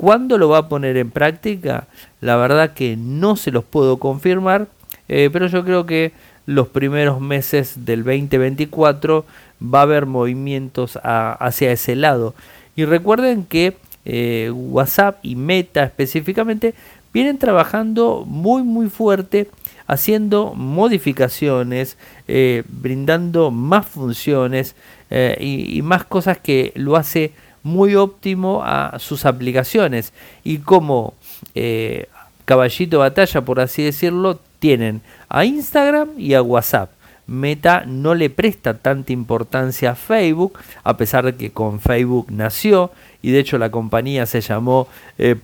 ¿Cuándo 0.00 0.38
lo 0.38 0.48
va 0.48 0.56
a 0.56 0.68
poner 0.70 0.96
en 0.96 1.10
práctica? 1.10 1.86
La 2.22 2.36
verdad 2.36 2.72
que 2.72 2.96
no 2.96 3.36
se 3.36 3.50
los 3.50 3.64
puedo 3.64 3.98
confirmar, 3.98 4.66
eh, 5.10 5.28
pero 5.30 5.46
yo 5.46 5.62
creo 5.62 5.84
que 5.84 6.12
los 6.46 6.68
primeros 6.68 7.20
meses 7.20 7.84
del 7.84 8.02
2024 8.02 9.26
va 9.62 9.80
a 9.80 9.82
haber 9.82 10.06
movimientos 10.06 10.98
hacia 11.02 11.72
ese 11.72 11.96
lado. 11.96 12.34
Y 12.76 12.86
recuerden 12.86 13.44
que 13.44 13.76
eh, 14.06 14.50
WhatsApp 14.50 15.18
y 15.20 15.36
Meta 15.36 15.84
específicamente 15.84 16.72
vienen 17.12 17.36
trabajando 17.36 18.24
muy 18.26 18.62
muy 18.62 18.88
fuerte 18.88 19.50
haciendo 19.90 20.54
modificaciones, 20.54 21.98
eh, 22.26 22.62
brindando 22.68 23.50
más 23.50 23.86
funciones 23.86 24.76
eh, 25.10 25.36
y, 25.40 25.82
más 25.82 26.04
cosas 26.04 26.38
que 26.38 26.72
lo 26.76 26.94
hace 26.94 27.32
muy 27.62 27.94
óptimo 27.94 28.62
a 28.64 28.98
sus 28.98 29.24
aplicaciones. 29.26 30.12
Y 30.44 30.58
como 30.58 31.14
eh, 31.54 32.06
caballito 32.44 32.98
batalla, 32.98 33.40
por 33.42 33.60
así 33.60 33.82
decirlo, 33.82 34.40
tienen 34.58 35.02
a 35.28 35.44
Instagram 35.44 36.10
y 36.18 36.34
a 36.34 36.42
WhatsApp. 36.42 36.90
Meta 37.26 37.84
no 37.86 38.14
le 38.16 38.28
presta 38.28 38.74
tanta 38.78 39.12
importancia 39.12 39.92
a 39.92 39.94
Facebook, 39.94 40.58
a 40.82 40.96
pesar 40.96 41.24
de 41.24 41.36
que 41.36 41.52
con 41.52 41.78
Facebook 41.78 42.26
nació 42.30 42.90
y 43.22 43.30
de 43.30 43.38
hecho 43.38 43.56
la 43.56 43.70
compañía 43.70 44.26
se 44.26 44.40
llamó 44.40 44.88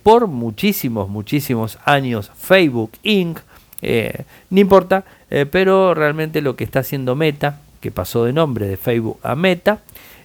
por 0.03 0.27
muchísimos, 0.27 1.09
muchísimos 1.09 1.79
años 1.85 2.33
Facebook 2.37 2.91
Inc. 3.05 3.39
Eh, 3.83 4.25
no 4.51 4.61
importa, 4.61 5.05
eh, 5.31 5.47
pero 5.47 5.95
realmente 5.95 6.41
lo 6.41 6.57
que 6.57 6.65
está 6.65 6.81
haciendo 6.81 7.15
Meta, 7.15 7.61
que 7.81 7.91
pasó 7.91 8.25
de 8.25 8.33
nombre 8.33 8.67
de 8.67 8.77
Facebook 8.77 9.19
a 9.23 9.35
Meta, 9.35 9.81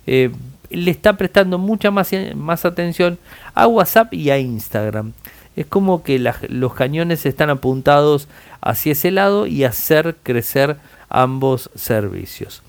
eh, 0.08 0.32
le 0.72 0.92
está 0.92 1.18
prestando 1.18 1.58
mucha 1.58 1.92
más, 1.92 2.12
más 2.36 2.66
atención 2.66 3.18
a 3.54 3.68
WhatsApp 3.68 4.14
y 4.14 4.30
a 4.30 4.40
Instagram. 4.40 5.14
Es 5.56 5.66
como 5.66 6.04
que 6.04 6.18
los 6.20 6.74
cañones 6.74 7.26
están 7.26 7.50
apuntados 7.50 8.28
hacia 8.62 8.94
ese 8.94 9.12
lado 9.12 9.48
y 9.48 9.64
hacer 9.64 10.16
crecer 10.24 10.78
ambos 11.10 11.70
servicios. 11.76 12.64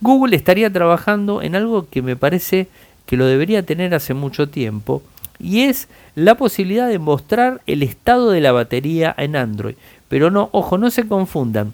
Google 0.00 0.36
estaría 0.36 0.72
trabajando 0.72 1.42
en 1.42 1.56
algo 1.56 1.88
que 1.88 2.02
me 2.02 2.16
parece 2.16 2.68
que 3.06 3.16
lo 3.16 3.26
debería 3.26 3.64
tener 3.64 3.94
hace 3.94 4.14
mucho 4.14 4.48
tiempo 4.48 5.02
y 5.40 5.62
es 5.62 5.88
la 6.14 6.36
posibilidad 6.36 6.88
de 6.88 6.98
mostrar 6.98 7.60
el 7.66 7.82
estado 7.82 8.30
de 8.30 8.40
la 8.40 8.52
batería 8.52 9.14
en 9.18 9.36
Android. 9.36 9.74
Pero 10.08 10.30
no, 10.30 10.48
ojo, 10.52 10.78
no 10.78 10.90
se 10.90 11.08
confundan. 11.08 11.72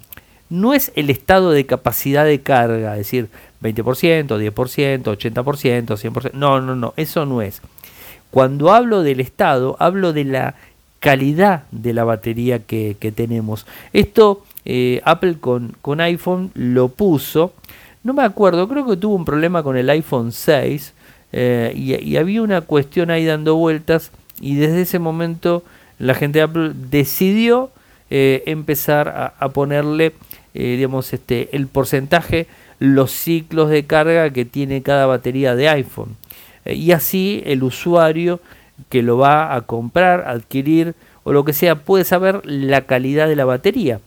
No 0.48 0.74
es 0.74 0.92
el 0.94 1.10
estado 1.10 1.50
de 1.50 1.66
capacidad 1.66 2.24
de 2.24 2.40
carga, 2.40 2.92
es 2.92 2.98
decir, 2.98 3.28
20%, 3.62 4.26
10%, 4.26 5.02
80%, 5.02 5.96
100%. 5.96 6.32
No, 6.32 6.60
no, 6.60 6.76
no, 6.76 6.94
eso 6.96 7.26
no 7.26 7.42
es. 7.42 7.60
Cuando 8.30 8.72
hablo 8.72 9.02
del 9.02 9.20
estado, 9.20 9.76
hablo 9.78 10.12
de 10.12 10.24
la 10.24 10.54
calidad 11.00 11.64
de 11.70 11.92
la 11.92 12.04
batería 12.04 12.60
que, 12.60 12.96
tenemos. 13.14 13.66
Esto 13.92 14.44
eh, 14.64 15.00
Apple 15.04 15.36
con, 15.40 15.76
con 15.80 16.00
iPhone 16.00 16.50
lo 16.54 16.88
puso. 16.88 17.52
No 18.02 18.12
me 18.12 18.24
acuerdo, 18.24 18.68
creo 18.68 18.86
que 18.86 18.96
tuvo 18.96 19.14
un 19.14 19.24
problema 19.24 19.62
con 19.62 19.76
el 19.76 19.88
iPhone 19.90 20.32
6 20.32 20.94
eh, 21.32 21.72
y, 21.74 22.16
había 22.16 22.42
una 22.42 22.60
cuestión 22.60 23.10
ahí 23.10 23.24
dando 23.24 23.56
vueltas 23.56 24.10
y 24.40 24.56
desde 24.56 24.82
ese 24.82 24.98
momento 24.98 25.62
la 25.98 26.14
gente 26.14 26.40
de 26.40 26.44
Apple 26.44 26.72
decidió 26.74 27.70
eh, 28.10 28.42
empezar 28.46 29.34
a, 29.38 29.48
ponerle 29.50 30.12
digamos, 30.54 31.12
este, 31.12 31.54
el 31.54 31.66
porcentaje, 31.66 32.46
los 32.78 33.10
ciclos 33.10 33.70
de 33.70 33.86
carga 33.86 34.30
que 34.30 34.44
tiene 34.44 34.82
cada 34.82 35.06
batería 35.06 35.54
de 35.54 35.68
iPhone. 35.68 36.16
Eh, 36.64 36.74
y 36.74 36.92
así 36.92 37.42
el 37.46 37.62
usuario 37.62 38.40
que 38.88 39.02
lo 39.02 39.18
va 39.18 39.54
a 39.54 39.62
comprar, 39.62 40.24
adquirir 40.26 40.94
o 41.24 41.32
lo 41.32 41.44
que 41.44 41.52
sea, 41.52 41.76
puede 41.76 42.04
saber 42.04 42.40
la 42.44 42.82
calidad 42.82 43.28
de 43.28 43.36
la 43.36 43.44
batería. 43.44 44.00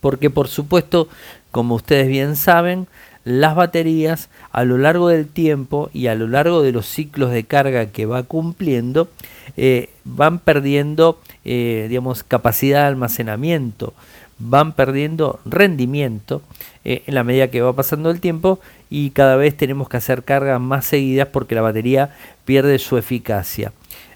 Porque 0.00 0.30
por 0.30 0.48
supuesto, 0.48 1.08
como 1.50 1.74
ustedes 1.74 2.08
bien 2.08 2.36
saben, 2.36 2.86
las 3.24 3.54
baterías 3.54 4.30
a 4.50 4.64
lo 4.64 4.78
largo 4.78 5.08
del 5.08 5.28
tiempo 5.28 5.90
y 5.92 6.06
a 6.06 6.14
lo 6.14 6.26
largo 6.26 6.62
de 6.62 6.72
los 6.72 6.86
ciclos 6.86 7.30
de 7.30 7.44
carga 7.44 7.86
que 7.86 8.06
va 8.06 8.22
cumpliendo 8.22 9.08
eh, 9.56 9.90
van 10.04 10.38
perdiendo 10.38 11.20
eh, 11.44 11.86
digamos 11.88 12.22
capacidad 12.22 12.82
de 12.82 12.88
almacenamiento 12.88 13.92
van 14.38 14.72
perdiendo 14.72 15.38
rendimiento 15.44 16.40
eh, 16.84 17.02
en 17.06 17.14
la 17.14 17.24
medida 17.24 17.48
que 17.48 17.60
va 17.60 17.72
pasando 17.74 18.10
el 18.10 18.20
tiempo 18.20 18.60
y 18.88 19.10
cada 19.10 19.36
vez 19.36 19.56
tenemos 19.56 19.88
que 19.88 19.96
hacer 19.96 20.24
cargas 20.24 20.60
más 20.60 20.86
seguidas 20.86 21.28
porque 21.28 21.54
la 21.54 21.62
batería 21.62 22.14
pierde 22.44 22.78
su 22.78 22.96
eficacia. 22.96 23.72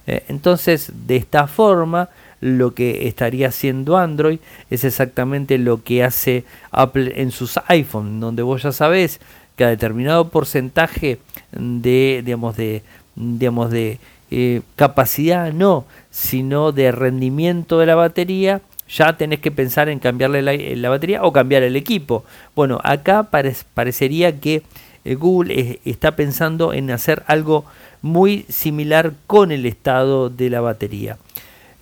Entonces 0.06 0.92
de 1.06 1.16
esta 1.16 1.46
forma 1.46 2.10
lo 2.44 2.74
que 2.74 3.08
estaría 3.08 3.48
haciendo 3.48 3.96
Android 3.96 4.38
es 4.68 4.84
exactamente 4.84 5.56
lo 5.56 5.82
que 5.82 6.04
hace 6.04 6.44
Apple 6.70 7.14
en 7.16 7.30
sus 7.30 7.58
iPhone, 7.68 8.20
donde 8.20 8.42
vos 8.42 8.62
ya 8.62 8.70
sabés 8.70 9.18
que 9.56 9.64
a 9.64 9.68
determinado 9.68 10.28
porcentaje 10.28 11.20
de, 11.52 12.22
digamos, 12.22 12.54
de, 12.56 12.82
digamos, 13.14 13.70
de 13.70 13.98
eh, 14.30 14.60
capacidad, 14.76 15.54
no, 15.54 15.86
sino 16.10 16.72
de 16.72 16.92
rendimiento 16.92 17.78
de 17.78 17.86
la 17.86 17.94
batería, 17.94 18.60
ya 18.88 19.16
tenés 19.16 19.40
que 19.40 19.50
pensar 19.50 19.88
en 19.88 19.98
cambiarle 19.98 20.42
la, 20.76 20.88
batería 20.88 21.22
o 21.22 21.32
cambiar 21.32 21.62
el 21.62 21.76
equipo. 21.76 22.24
Bueno, 22.54 22.80
acá 22.84 23.28
parecería 23.74 24.40
que 24.40 24.62
eh, 25.04 25.14
Google 25.14 25.80
está 25.84 26.16
pensando 26.16 26.72
en 26.72 26.90
hacer 26.90 27.22
algo 27.26 27.64
muy 28.04 28.44
similar 28.50 29.14
con 29.26 29.50
el 29.50 29.64
estado 29.64 30.28
de 30.28 30.50
la 30.50 30.60
batería. 30.60 31.16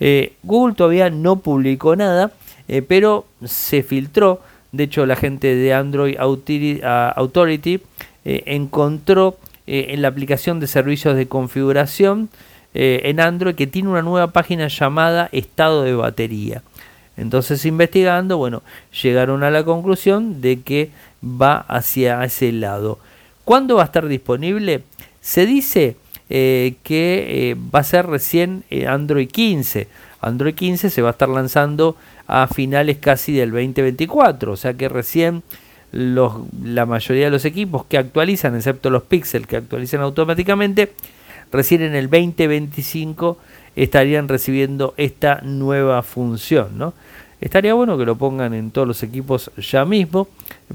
Eh, 0.05 0.35
Google 0.43 0.75
todavía 0.75 1.11
no 1.11 1.37
publicó 1.37 1.95
nada, 1.95 2.33
eh, 2.67 2.83
pero 2.83 3.27
se 3.45 3.83
filtró. 3.83 4.41
De 4.73 4.85
hecho, 4.85 5.05
la 5.05 5.17
gente 5.17 5.55
de 5.55 5.75
Android 5.75 6.17
Authority 6.19 7.81
eh, 8.25 8.43
encontró 8.47 9.37
en 9.67 10.03
la 10.03 10.09
aplicación 10.09 10.59
de 10.59 10.67
servicios 10.67 11.17
de 11.17 11.29
configuración 11.29 12.31
en 12.75 13.21
Android 13.21 13.55
que 13.55 13.69
tiene 13.69 13.91
una 13.91 14.03
nueva 14.03 14.33
página 14.33 14.67
llamada 14.67 15.29
estado 15.31 15.85
de 15.85 15.95
batería. 15.95 16.63
Entonces, 17.17 17.65
investigando, 17.67 18.39
bueno, 18.39 18.63
llegaron 19.03 19.43
a 19.43 19.51
la 19.51 19.65
conclusión 19.65 20.41
de 20.41 20.61
que 20.61 20.91
va 21.23 21.57
hacia 21.57 22.25
ese 22.25 22.53
lado. 22.53 22.99
¿Cuándo 23.45 23.77
va 23.77 23.83
a 23.83 23.87
estar 23.87 24.07
disponible? 24.07 24.83
Se 25.21 25.47
dice 25.47 25.97
eh, 26.31 26.77
que 26.83 27.51
eh, 27.51 27.57
va 27.75 27.81
a 27.81 27.85
ser 27.85 28.07
recién 28.07 28.65
eh, 28.71 28.87
Android 28.87 29.29
15. 29.29 29.89
Android 30.21 30.55
15 30.55 30.89
se 30.89 31.03
va 31.03 31.09
a 31.09 31.13
estar 31.13 31.29
lanzando 31.29 31.97
a 32.27 32.47
finales 32.47 32.99
casi 32.99 33.33
del 33.33 33.51
2024, 33.51 34.53
o 34.53 34.57
sea 34.57 34.75
que 34.75 34.89
recién 34.89 35.43
la 35.93 36.87
mayoría 36.87 37.27
de 37.27 37.31
los 37.31 37.45
equipos 37.45 37.85
que 37.85 37.99
actualizan, 37.99 38.57
excepto 38.57 38.89
los 38.89 39.03
Pixel 39.03 39.47
que 39.47 39.57
actualizan 39.59 40.01
automáticamente, 40.01 40.93
recién 41.51 41.83
en 41.83 41.95
el 41.95 42.09
2025 42.09 43.37
estarían 43.77 44.29
recibiendo 44.29 44.95
esta 44.97 45.41
nueva 45.43 46.03
función. 46.03 46.79
¿no? 46.79 46.95
Estaría 47.43 47.75
bueno 47.75 47.99
que 47.99 48.05
lo 48.05 48.17
pongan 48.17 48.55
en 48.55 48.71
todos 48.71 48.87
los 48.87 49.03
equipos 49.03 49.51
ya 49.57 49.85
mismo, 49.85 50.29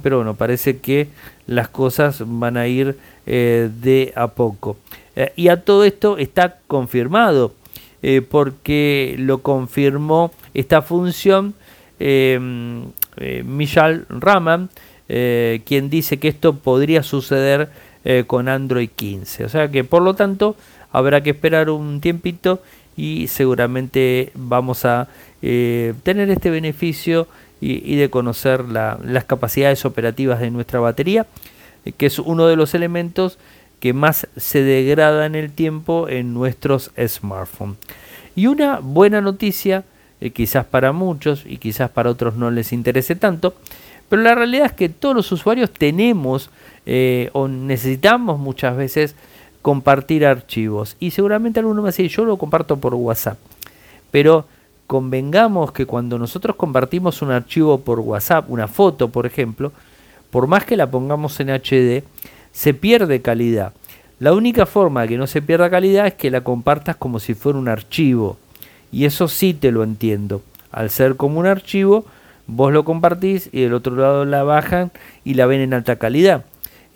pero 0.03 0.17
bueno, 0.17 0.35
parece 0.35 0.79
que 0.79 1.07
las 1.45 1.69
cosas 1.69 2.21
van 2.25 2.57
a 2.57 2.67
ir 2.67 2.97
eh, 3.25 3.69
de 3.81 4.11
a 4.17 4.27
poco. 4.27 4.75
Eh, 5.15 5.31
y 5.37 5.47
a 5.47 5.63
todo 5.63 5.85
esto 5.85 6.17
está 6.17 6.57
confirmado, 6.67 7.53
eh, 8.01 8.21
porque 8.21 9.15
lo 9.17 9.37
confirmó 9.37 10.33
esta 10.53 10.81
función 10.81 11.53
Michal 11.99 12.93
Raman, 14.09 14.69
quien 15.07 15.89
dice 15.89 16.19
que 16.19 16.27
esto 16.27 16.57
podría 16.57 17.01
suceder 17.01 17.69
con 18.27 18.49
Android 18.49 18.89
15. 18.95 19.45
O 19.45 19.49
sea 19.49 19.71
que 19.71 19.83
por 19.83 20.03
lo 20.03 20.13
tanto 20.13 20.55
habrá 20.91 21.23
que 21.23 21.31
esperar 21.31 21.71
un 21.71 21.99
tiempito 21.99 22.61
y 22.97 23.27
seguramente 23.27 24.31
vamos 24.33 24.83
a 24.83 25.07
eh, 25.43 25.93
tener 26.01 26.29
este 26.31 26.49
beneficio 26.49 27.27
y, 27.61 27.95
de 27.95 28.09
conocer 28.09 28.65
las 28.65 29.23
capacidades 29.25 29.85
operativas 29.85 30.39
de 30.39 30.51
nuestra 30.51 30.79
batería, 30.79 31.25
eh, 31.85 31.91
que 31.91 32.07
es 32.07 32.19
uno 32.19 32.47
de 32.47 32.55
los 32.55 32.75
elementos 32.75 33.39
que 33.79 33.93
más 33.93 34.27
se 34.35 34.61
degrada 34.61 35.25
en 35.25 35.35
el 35.35 35.51
tiempo 35.51 36.09
en 36.09 36.33
nuestros 36.33 36.91
smartphones. 37.07 37.77
Y 38.35 38.47
una 38.47 38.79
buena 38.79 39.21
noticia, 39.21 39.85
eh, 40.21 40.31
quizás 40.31 40.65
para 40.65 40.91
muchos 40.91 41.45
y 41.47 41.57
quizás 41.57 41.89
para 41.89 42.09
otros 42.09 42.35
no 42.35 42.51
les 42.51 42.73
interese 42.73 43.15
tanto, 43.15 43.55
pero 44.09 44.21
la 44.21 44.35
realidad 44.35 44.67
es 44.67 44.73
que 44.73 44.89
todos 44.89 45.15
los 45.15 45.31
usuarios 45.31 45.71
tenemos 45.71 46.49
o 47.33 47.49
necesitamos 47.49 48.39
muchas 48.39 48.77
veces 48.77 49.13
compartir 49.67 50.25
archivos. 50.25 50.95
Y 50.97 51.11
seguramente 51.11 51.59
alguno 51.59 51.81
me 51.81 51.89
decir, 51.89 52.09
yo 52.09 52.23
lo 52.23 52.37
comparto 52.37 52.77
por 52.77 52.95
WhatsApp. 52.95 53.37
Pero 54.11 54.45
convengamos 54.87 55.73
que 55.73 55.85
cuando 55.85 56.17
nosotros 56.17 56.55
compartimos 56.55 57.21
un 57.21 57.31
archivo 57.31 57.77
por 57.81 57.99
WhatsApp, 57.99 58.49
una 58.49 58.69
foto 58.69 59.09
por 59.09 59.25
ejemplo, 59.25 59.73
por 60.31 60.47
más 60.47 60.63
que 60.63 60.77
la 60.77 60.89
pongamos 60.89 61.37
en 61.41 61.49
HD, 61.49 62.05
se 62.53 62.73
pierde 62.73 63.21
calidad. 63.21 63.73
La 64.19 64.31
única 64.31 64.65
forma 64.65 65.01
de 65.01 65.09
que 65.09 65.17
no 65.17 65.27
se 65.27 65.41
pierda 65.41 65.69
calidad 65.69 66.07
es 66.07 66.13
que 66.13 66.31
la 66.31 66.45
compartas 66.45 66.95
como 66.95 67.19
si 67.19 67.33
fuera 67.33 67.59
un 67.59 67.67
archivo. 67.67 68.37
Y 68.93 69.03
eso 69.03 69.27
sí 69.27 69.53
te 69.53 69.73
lo 69.73 69.83
entiendo. 69.83 70.43
Al 70.71 70.89
ser 70.89 71.17
como 71.17 71.41
un 71.41 71.45
archivo, 71.45 72.05
vos 72.45 72.71
lo 72.71 72.85
compartís 72.85 73.49
y 73.51 73.63
del 73.63 73.73
otro 73.73 73.97
lado 73.97 74.23
la 74.23 74.43
bajan 74.43 74.93
y 75.25 75.33
la 75.33 75.45
ven 75.45 75.59
en 75.59 75.73
alta 75.73 75.97
calidad. 75.97 76.45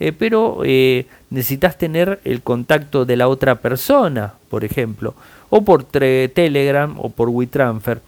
Eh, 0.02 0.10
pero 0.10 0.62
eh, 0.64 1.06
necesitas 1.30 1.78
tener 1.78 2.18
el 2.24 2.42
contacto 2.42 3.04
de 3.04 3.14
la 3.14 3.28
otra 3.28 3.60
persona, 3.60 4.34
por 4.50 4.64
ejemplo, 4.64 5.14
o 5.48 5.62
por 5.62 5.84
Telegram 5.84 6.92
o 6.98 7.08
por 7.08 7.28
WeTransfer. 7.28 8.00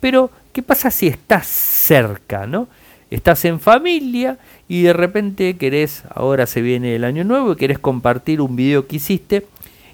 Pero, 0.00 0.30
¿qué 0.54 0.62
pasa 0.62 0.90
si 0.90 1.08
estás 1.08 1.46
cerca, 1.46 2.46
no? 2.46 2.68
Estás 3.10 3.44
en 3.44 3.60
familia 3.60 4.38
y 4.66 4.84
de 4.84 4.94
repente 4.94 5.58
querés, 5.58 6.04
ahora 6.08 6.46
se 6.46 6.62
viene 6.62 6.96
el 6.96 7.04
año 7.04 7.22
nuevo 7.22 7.52
y 7.52 7.56
querés 7.56 7.78
compartir 7.78 8.40
un 8.40 8.56
video 8.56 8.86
que 8.86 8.96
hiciste 8.96 9.46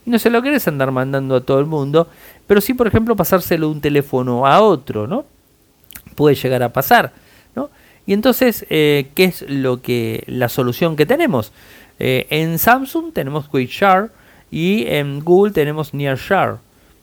y 0.07 0.11
no 0.11 0.21
se 0.21 0.31
lo 0.31 0.43
querés 0.43 0.69
andar 0.69 0.93
mandando 0.93 1.35
a 1.35 1.41
todo 1.41 1.59
el 1.59 1.67
mundo, 1.67 2.07
pero 2.47 2.61
sí, 2.61 2.73
por 2.73 2.87
ejemplo, 2.87 3.17
pasárselo 3.17 3.67
de 3.67 3.73
un 3.73 3.81
teléfono 3.81 4.47
a 4.47 4.61
otro, 4.61 5.09
¿no? 5.09 5.25
Puede 6.15 6.37
llegar 6.37 6.63
a 6.63 6.73
pasar, 6.73 7.13
¿no? 7.57 7.69
Y 8.07 8.13
entonces, 8.13 8.67
eh, 8.69 9.09
¿qué 9.15 9.25
es 9.25 9.45
lo 9.49 9.81
que 9.81 10.25
la 10.27 10.49
solución 10.49 10.97
que 10.97 11.07
tenemos? 11.07 11.53
Eh, 11.99 12.27
en 12.31 12.59
Samsung 12.59 13.13
tenemos 13.13 13.49
Quick 13.49 13.71
Share 13.71 14.11
y 14.51 14.87
en 14.89 15.21
Google 15.21 15.53
tenemos 15.53 15.95
Near 15.95 16.19
Share. 16.19 16.55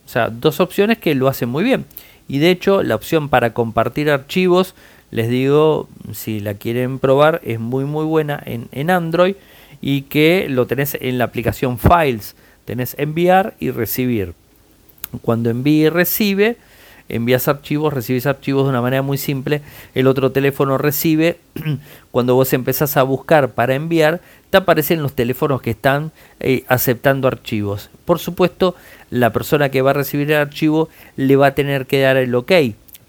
O 0.05 0.11
sea, 0.11 0.29
dos 0.29 0.59
opciones 0.59 0.97
que 0.97 1.15
lo 1.15 1.27
hacen 1.27 1.49
muy 1.49 1.63
bien. 1.63 1.85
Y 2.27 2.39
de 2.39 2.51
hecho, 2.51 2.83
la 2.83 2.95
opción 2.95 3.29
para 3.29 3.53
compartir 3.53 4.09
archivos, 4.09 4.75
les 5.11 5.29
digo, 5.29 5.87
si 6.13 6.39
la 6.39 6.55
quieren 6.55 6.99
probar, 6.99 7.41
es 7.43 7.59
muy 7.59 7.85
muy 7.85 8.05
buena 8.05 8.41
en, 8.45 8.67
en 8.71 8.91
Android 8.91 9.35
y 9.81 10.03
que 10.03 10.47
lo 10.49 10.67
tenés 10.67 10.97
en 10.99 11.17
la 11.17 11.25
aplicación 11.25 11.79
Files. 11.79 12.35
Tenés 12.65 12.95
enviar 12.99 13.55
y 13.59 13.71
recibir. 13.71 14.33
Cuando 15.21 15.49
envíe 15.49 15.85
y 15.85 15.89
recibe, 15.89 16.57
envías 17.09 17.47
archivos, 17.47 17.93
recibes 17.93 18.25
archivos 18.25 18.63
de 18.63 18.69
una 18.69 18.81
manera 18.81 19.01
muy 19.01 19.17
simple, 19.17 19.61
el 19.95 20.07
otro 20.07 20.31
teléfono 20.31 20.77
recibe, 20.77 21.39
cuando 22.11 22.35
vos 22.35 22.53
empezás 22.53 22.95
a 22.97 23.03
buscar 23.03 23.51
para 23.51 23.75
enviar, 23.75 24.21
te 24.49 24.57
aparecen 24.57 25.01
los 25.01 25.13
teléfonos 25.13 25.61
que 25.61 25.71
están 25.71 26.11
eh, 26.39 26.63
aceptando 26.67 27.27
archivos. 27.27 27.89
Por 28.05 28.19
supuesto, 28.19 28.75
la 29.09 29.33
persona 29.33 29.69
que 29.69 29.81
va 29.81 29.91
a 29.91 29.95
recibir 29.95 30.31
el 30.31 30.37
archivo 30.37 30.89
le 31.15 31.35
va 31.35 31.47
a 31.47 31.55
tener 31.55 31.85
que 31.87 32.01
dar 32.01 32.17
el 32.17 32.33
ok, 32.33 32.51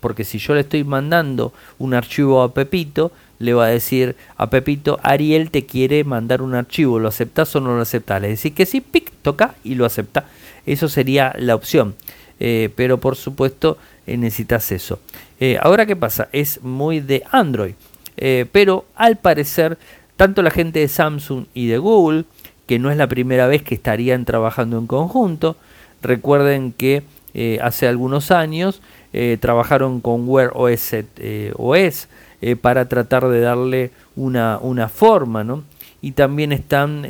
porque 0.00 0.24
si 0.24 0.38
yo 0.38 0.54
le 0.54 0.60
estoy 0.60 0.82
mandando 0.82 1.52
un 1.78 1.94
archivo 1.94 2.42
a 2.42 2.54
Pepito, 2.54 3.12
le 3.38 3.54
va 3.54 3.66
a 3.66 3.68
decir 3.68 4.16
a 4.36 4.50
Pepito, 4.50 5.00
Ariel 5.02 5.50
te 5.50 5.66
quiere 5.66 6.04
mandar 6.04 6.42
un 6.42 6.54
archivo, 6.54 6.98
¿lo 6.98 7.08
aceptas 7.08 7.54
o 7.56 7.60
no 7.60 7.74
lo 7.74 7.82
aceptas? 7.82 8.20
Le 8.20 8.28
decís 8.28 8.52
que 8.52 8.66
sí, 8.66 8.80
pic, 8.80 9.10
toca 9.22 9.54
y 9.64 9.74
lo 9.74 9.86
acepta. 9.86 10.26
Eso 10.66 10.88
sería 10.88 11.34
la 11.38 11.54
opción. 11.54 11.94
Eh, 12.42 12.70
pero 12.74 12.98
por 12.98 13.16
supuesto 13.16 13.76
eh, 14.06 14.16
necesitas 14.16 14.72
eso. 14.72 14.98
Eh, 15.38 15.58
ahora, 15.60 15.84
¿qué 15.84 15.94
pasa? 15.94 16.28
Es 16.32 16.62
muy 16.62 17.00
de 17.00 17.22
Android, 17.30 17.74
pero 18.52 18.84
al 18.96 19.16
parecer, 19.16 19.78
tanto 20.16 20.42
la 20.42 20.50
gente 20.50 20.80
de 20.80 20.88
Samsung 20.88 21.46
y 21.54 21.68
de 21.68 21.78
Google, 21.78 22.24
que 22.66 22.78
no 22.78 22.90
es 22.90 22.98
la 22.98 23.06
primera 23.06 23.46
vez 23.46 23.62
que 23.62 23.74
estarían 23.74 24.26
trabajando 24.26 24.76
en 24.76 24.86
conjunto, 24.86 25.56
recuerden 26.02 26.72
que 26.72 27.02
hace 27.62 27.88
algunos 27.88 28.30
años 28.30 28.82
trabajaron 29.40 30.02
con 30.02 30.28
Wear 30.28 30.52
OS, 30.54 32.08
para 32.60 32.88
tratar 32.90 33.26
de 33.28 33.40
darle 33.40 33.90
una, 34.16 34.58
una 34.58 34.90
forma, 34.90 35.42
¿no? 35.42 35.64
Y 36.02 36.12
también 36.12 36.52
están 36.52 37.06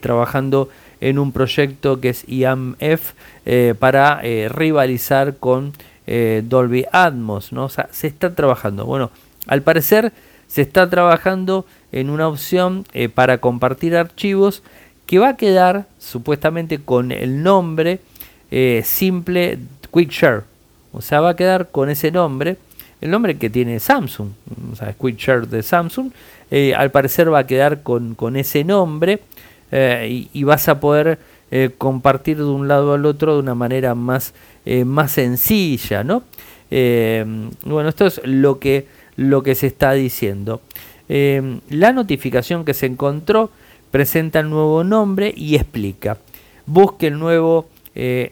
trabajando 0.00 0.68
en 1.00 1.18
un 1.18 1.32
proyecto 1.32 2.00
que 2.00 2.10
es 2.10 2.24
IAMF 2.28 3.12
eh, 3.46 3.74
para 3.78 4.20
eh, 4.22 4.48
rivalizar 4.48 5.36
con 5.36 5.72
eh, 6.06 6.42
Dolby 6.44 6.86
Atmos, 6.92 7.52
¿no? 7.52 7.64
O 7.64 7.68
sea, 7.68 7.88
se 7.90 8.06
está 8.06 8.34
trabajando. 8.34 8.84
Bueno, 8.84 9.10
al 9.46 9.62
parecer 9.62 10.12
se 10.46 10.62
está 10.62 10.90
trabajando 10.90 11.64
en 11.92 12.10
una 12.10 12.28
opción 12.28 12.84
para 13.14 13.38
compartir 13.38 13.96
archivos 13.96 14.62
que 15.06 15.18
va 15.18 15.30
a 15.30 15.36
quedar 15.36 15.86
supuestamente 15.98 16.80
con 16.80 17.12
el 17.12 17.42
nombre 17.42 18.00
simple 18.82 19.58
Quick 19.92 20.10
Share. 20.10 20.42
O 20.92 21.02
sea, 21.02 21.20
va 21.20 21.30
a 21.30 21.36
quedar 21.36 21.70
con 21.70 21.88
ese 21.88 22.10
nombre, 22.10 22.56
el 23.00 23.12
nombre 23.12 23.38
que 23.38 23.48
tiene 23.48 23.78
Samsung, 23.78 24.30
o 24.72 24.76
sea, 24.76 24.92
Quick 24.92 25.18
Share 25.18 25.46
de 25.46 25.62
Samsung. 25.62 26.10
al 26.76 26.90
parecer 26.90 27.32
va 27.32 27.40
a 27.40 27.46
quedar 27.46 27.84
con, 27.84 28.16
con 28.16 28.36
ese 28.36 28.64
nombre 28.64 29.20
eh, 29.72 30.26
y, 30.32 30.44
vas 30.44 30.68
a 30.68 30.80
poder 30.80 31.18
eh, 31.50 31.70
compartir 31.78 32.38
de 32.38 32.44
un 32.44 32.66
lado 32.66 32.92
al 32.94 33.06
otro 33.06 33.34
de 33.34 33.40
una 33.40 33.54
manera 33.54 33.94
más, 33.94 34.34
eh, 34.66 34.84
más 34.84 35.12
sencilla, 35.12 36.04
¿no? 36.04 36.22
bueno, 36.70 37.88
esto 37.88 38.06
es 38.06 38.20
lo 38.24 38.60
que, 38.60 38.86
lo 39.16 39.42
que 39.42 39.56
se 39.56 39.66
está 39.66 39.92
diciendo. 39.92 40.60
la 41.08 41.92
notificación 41.92 42.64
que 42.64 42.74
se 42.74 42.86
encontró 42.86 43.50
presenta 43.90 44.38
el 44.38 44.50
nuevo 44.50 44.84
nombre 44.84 45.34
y 45.36 45.56
explica. 45.56 46.18
Busque 46.66 47.08
el 47.08 47.18
nuevo 47.18 47.66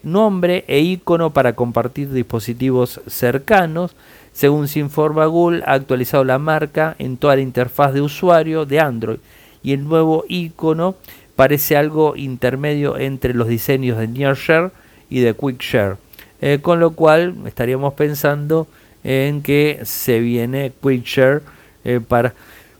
nombre 0.05 0.64
e 0.68 0.79
icono 0.79 1.31
para 1.31 1.55
compartir 1.55 2.12
dispositivos 2.12 3.01
cercanos. 3.09 3.96
Según 4.33 4.68
se 4.68 4.79
informa 4.79 5.27
Google, 5.27 5.64
ha 5.66 5.72
actualizado 5.72 6.22
la 6.22 6.38
marca 6.38 6.94
en 7.01 7.16
toda 7.16 7.35
la 7.35 7.42
interfaz 7.42 7.92
de 7.92 8.03
usuario 8.03 8.66
de 8.66 8.79
Android 8.79 9.18
y 9.62 9.72
el 9.72 9.85
nuevo 9.85 10.24
icono 10.29 10.94
parece 11.38 11.77
algo 11.77 12.16
intermedio 12.16 12.98
entre 12.98 13.33
los 13.33 13.46
diseños 13.46 13.96
de 13.96 14.09
Near 14.09 14.35
Share 14.35 14.72
y 15.09 15.20
de 15.20 15.35
Quick 15.35 15.62
Share. 15.62 15.96
Eh, 16.40 16.59
con 16.61 16.81
lo 16.81 16.90
cual 16.94 17.37
estaríamos 17.46 17.94
pensando 17.94 18.66
en 19.05 19.40
que 19.42 19.79
se 19.85 20.18
viene 20.18 20.72
Quick 20.83 21.05
Share 21.05 21.42
eh, 21.85 22.01
para, 22.01 22.35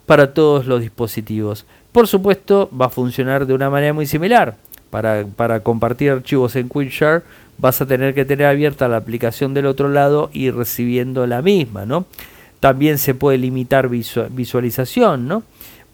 para 0.07 0.35
todos 0.35 0.67
los 0.67 0.81
dispositivos. 0.81 1.67
Por 1.93 2.09
supuesto, 2.09 2.69
va 2.77 2.87
a 2.87 2.91
funcionar 2.91 3.47
de 3.47 3.55
una 3.55 3.71
manera 3.71 3.93
muy 3.93 4.07
similar. 4.07 4.57
Para, 4.91 5.25
para 5.37 5.61
compartir 5.61 6.11
archivos 6.11 6.57
en 6.57 6.69
Quick 6.69 6.91
Share 6.91 7.23
vas 7.59 7.81
a 7.81 7.87
tener 7.87 8.13
que 8.13 8.25
tener 8.25 8.49
abierta 8.49 8.89
la 8.89 8.97
aplicación 8.97 9.55
del 9.55 9.67
otro 9.67 9.89
lado 9.89 10.31
y 10.33 10.51
recibiendo 10.51 11.29
la 11.29 11.43
misma, 11.43 11.87
¿no? 11.87 12.07
También 12.59 12.99
se 12.99 13.15
puede 13.15 13.39
limitar 13.39 13.89
visualización, 13.89 15.29
¿no? 15.29 15.45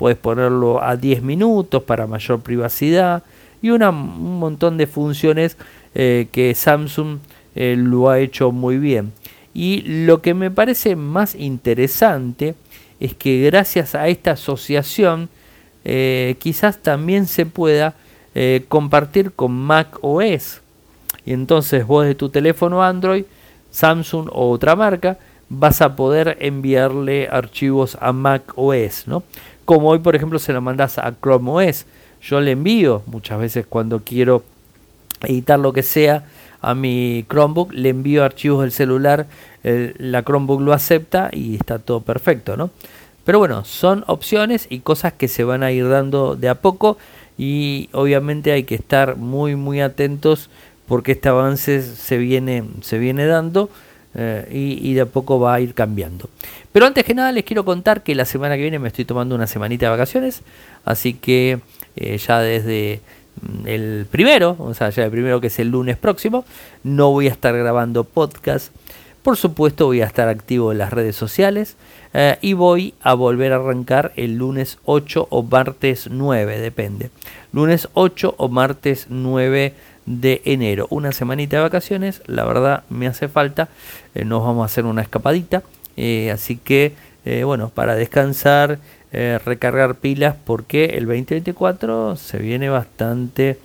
Puedes 0.04 0.18
ponerlo 0.18 0.84
a 0.84 0.98
10 0.98 1.22
minutos 1.22 1.82
para 1.82 2.06
mayor 2.06 2.42
privacidad 2.42 3.22
y 3.62 3.70
una, 3.70 3.88
un 3.88 4.38
montón 4.38 4.76
de 4.76 4.86
funciones 4.86 5.56
eh, 5.94 6.28
que 6.30 6.54
Samsung 6.54 7.20
eh, 7.54 7.74
lo 7.78 8.10
ha 8.10 8.18
hecho 8.18 8.52
muy 8.52 8.76
bien. 8.76 9.14
Y 9.54 9.80
lo 10.04 10.20
que 10.20 10.34
me 10.34 10.50
parece 10.50 10.94
más 10.94 11.34
interesante 11.34 12.54
es 13.00 13.14
que 13.14 13.44
gracias 13.46 13.94
a 13.94 14.08
esta 14.08 14.32
asociación 14.32 15.30
eh, 15.86 16.36
quizás 16.38 16.82
también 16.82 17.26
se 17.26 17.46
pueda 17.46 17.94
compartir 18.68 19.32
con 19.32 19.52
Mac 19.52 19.96
OS. 20.02 20.60
Y 21.24 21.32
entonces 21.32 21.86
vos 21.86 22.04
de 22.04 22.14
tu 22.14 22.28
teléfono 22.28 22.84
Android, 22.84 23.24
Samsung 23.70 24.28
o 24.30 24.50
otra 24.50 24.76
marca, 24.76 25.16
vas 25.48 25.80
a 25.80 25.96
poder 25.96 26.36
enviarle 26.40 27.26
archivos 27.30 27.96
a 28.02 28.12
Mac 28.12 28.52
OS, 28.56 29.06
¿no? 29.06 29.22
Como 29.64 29.90
hoy, 29.90 29.98
por 30.00 30.16
ejemplo, 30.16 30.38
se 30.38 30.52
lo 30.52 30.60
mandas 30.60 30.98
a 30.98 31.14
Chrome 31.20 31.68
OS. 31.70 31.86
Yo 32.22 32.40
le 32.40 32.52
envío 32.52 33.02
muchas 33.06 33.38
veces 33.38 33.66
cuando 33.66 34.00
quiero 34.00 34.42
editar 35.22 35.58
lo 35.58 35.72
que 35.72 35.82
sea 35.82 36.24
a 36.60 36.74
mi 36.74 37.26
Chromebook, 37.28 37.72
le 37.72 37.90
envío 37.90 38.24
archivos 38.24 38.62
del 38.62 38.72
celular, 38.72 39.26
la 39.62 40.22
Chromebook 40.22 40.62
lo 40.62 40.72
acepta 40.72 41.28
y 41.30 41.56
está 41.56 41.78
todo 41.78 42.00
perfecto, 42.00 42.56
¿no? 42.56 42.70
Pero 43.24 43.38
bueno, 43.38 43.64
son 43.64 44.04
opciones 44.06 44.66
y 44.70 44.80
cosas 44.80 45.12
que 45.12 45.28
se 45.28 45.44
van 45.44 45.62
a 45.62 45.72
ir 45.72 45.88
dando 45.88 46.36
de 46.36 46.48
a 46.48 46.56
poco 46.56 46.96
y 47.36 47.88
obviamente 47.92 48.52
hay 48.52 48.64
que 48.64 48.74
estar 48.74 49.16
muy 49.16 49.56
muy 49.56 49.80
atentos 49.80 50.50
porque 50.86 51.12
este 51.12 51.28
avance 51.28 51.82
se 51.82 52.18
viene, 52.18 52.64
se 52.82 52.98
viene 52.98 53.26
dando 53.26 53.70
eh, 54.14 54.46
y, 54.50 54.94
de 54.94 55.00
a 55.00 55.06
poco 55.06 55.40
va 55.40 55.54
a 55.54 55.60
ir 55.60 55.74
cambiando. 55.74 56.28
Pero 56.72 56.86
antes 56.86 57.04
que 57.04 57.14
nada 57.14 57.32
les 57.32 57.44
quiero 57.44 57.64
contar 57.64 58.02
que 58.02 58.14
la 58.14 58.24
semana 58.24 58.54
que 58.56 58.62
viene 58.62 58.78
me 58.78 58.88
estoy 58.88 59.04
tomando 59.04 59.34
una 59.34 59.46
semanita 59.46 59.86
de 59.86 59.90
vacaciones, 59.90 60.42
así 60.84 61.14
que 61.14 61.58
eh, 61.96 62.18
ya 62.18 62.38
desde 62.40 63.00
mm, 63.40 63.66
el 63.66 64.06
primero, 64.10 64.56
o 64.58 64.72
sea, 64.74 64.90
ya 64.90 65.04
el 65.04 65.10
primero 65.10 65.40
que 65.40 65.48
es 65.48 65.58
el 65.58 65.70
lunes 65.70 65.96
próximo, 65.96 66.44
no 66.84 67.10
voy 67.10 67.26
a 67.26 67.32
estar 67.32 67.56
grabando 67.56 68.04
podcast. 68.04 68.72
Por 69.24 69.36
supuesto 69.36 69.86
voy 69.86 70.02
a 70.02 70.06
estar 70.06 70.28
activo 70.28 70.70
en 70.70 70.78
las 70.78 70.92
redes 70.92 71.16
sociales 71.16 71.76
eh, 72.12 72.36
y 72.42 72.52
voy 72.52 72.94
a 73.00 73.14
volver 73.14 73.52
a 73.52 73.56
arrancar 73.56 74.12
el 74.16 74.36
lunes 74.36 74.78
8 74.84 75.28
o 75.30 75.42
martes 75.42 76.08
9, 76.10 76.60
depende. 76.60 77.10
Lunes 77.52 77.88
8 77.94 78.34
o 78.36 78.48
martes 78.48 79.06
9 79.08 79.72
de 80.06 80.42
enero. 80.44 80.86
Una 80.90 81.12
semanita 81.12 81.56
de 81.56 81.62
vacaciones, 81.62 82.22
la 82.26 82.44
verdad 82.44 82.84
me 82.90 83.06
hace 83.06 83.28
falta. 83.28 83.68
Eh, 84.14 84.24
nos 84.24 84.42
vamos 84.42 84.62
a 84.62 84.66
hacer 84.66 84.84
una 84.84 85.02
escapadita. 85.02 85.62
Eh, 85.96 86.30
así 86.30 86.56
que, 86.56 86.92
bueno, 87.44 87.70
para 87.70 87.94
descansar, 87.94 88.78
recargar 89.10 89.94
pilas, 89.94 90.36
porque 90.44 90.84
el 90.96 91.06
2024 91.06 92.16
se 92.16 92.38
viene 92.38 92.68
bastante, 92.68 93.58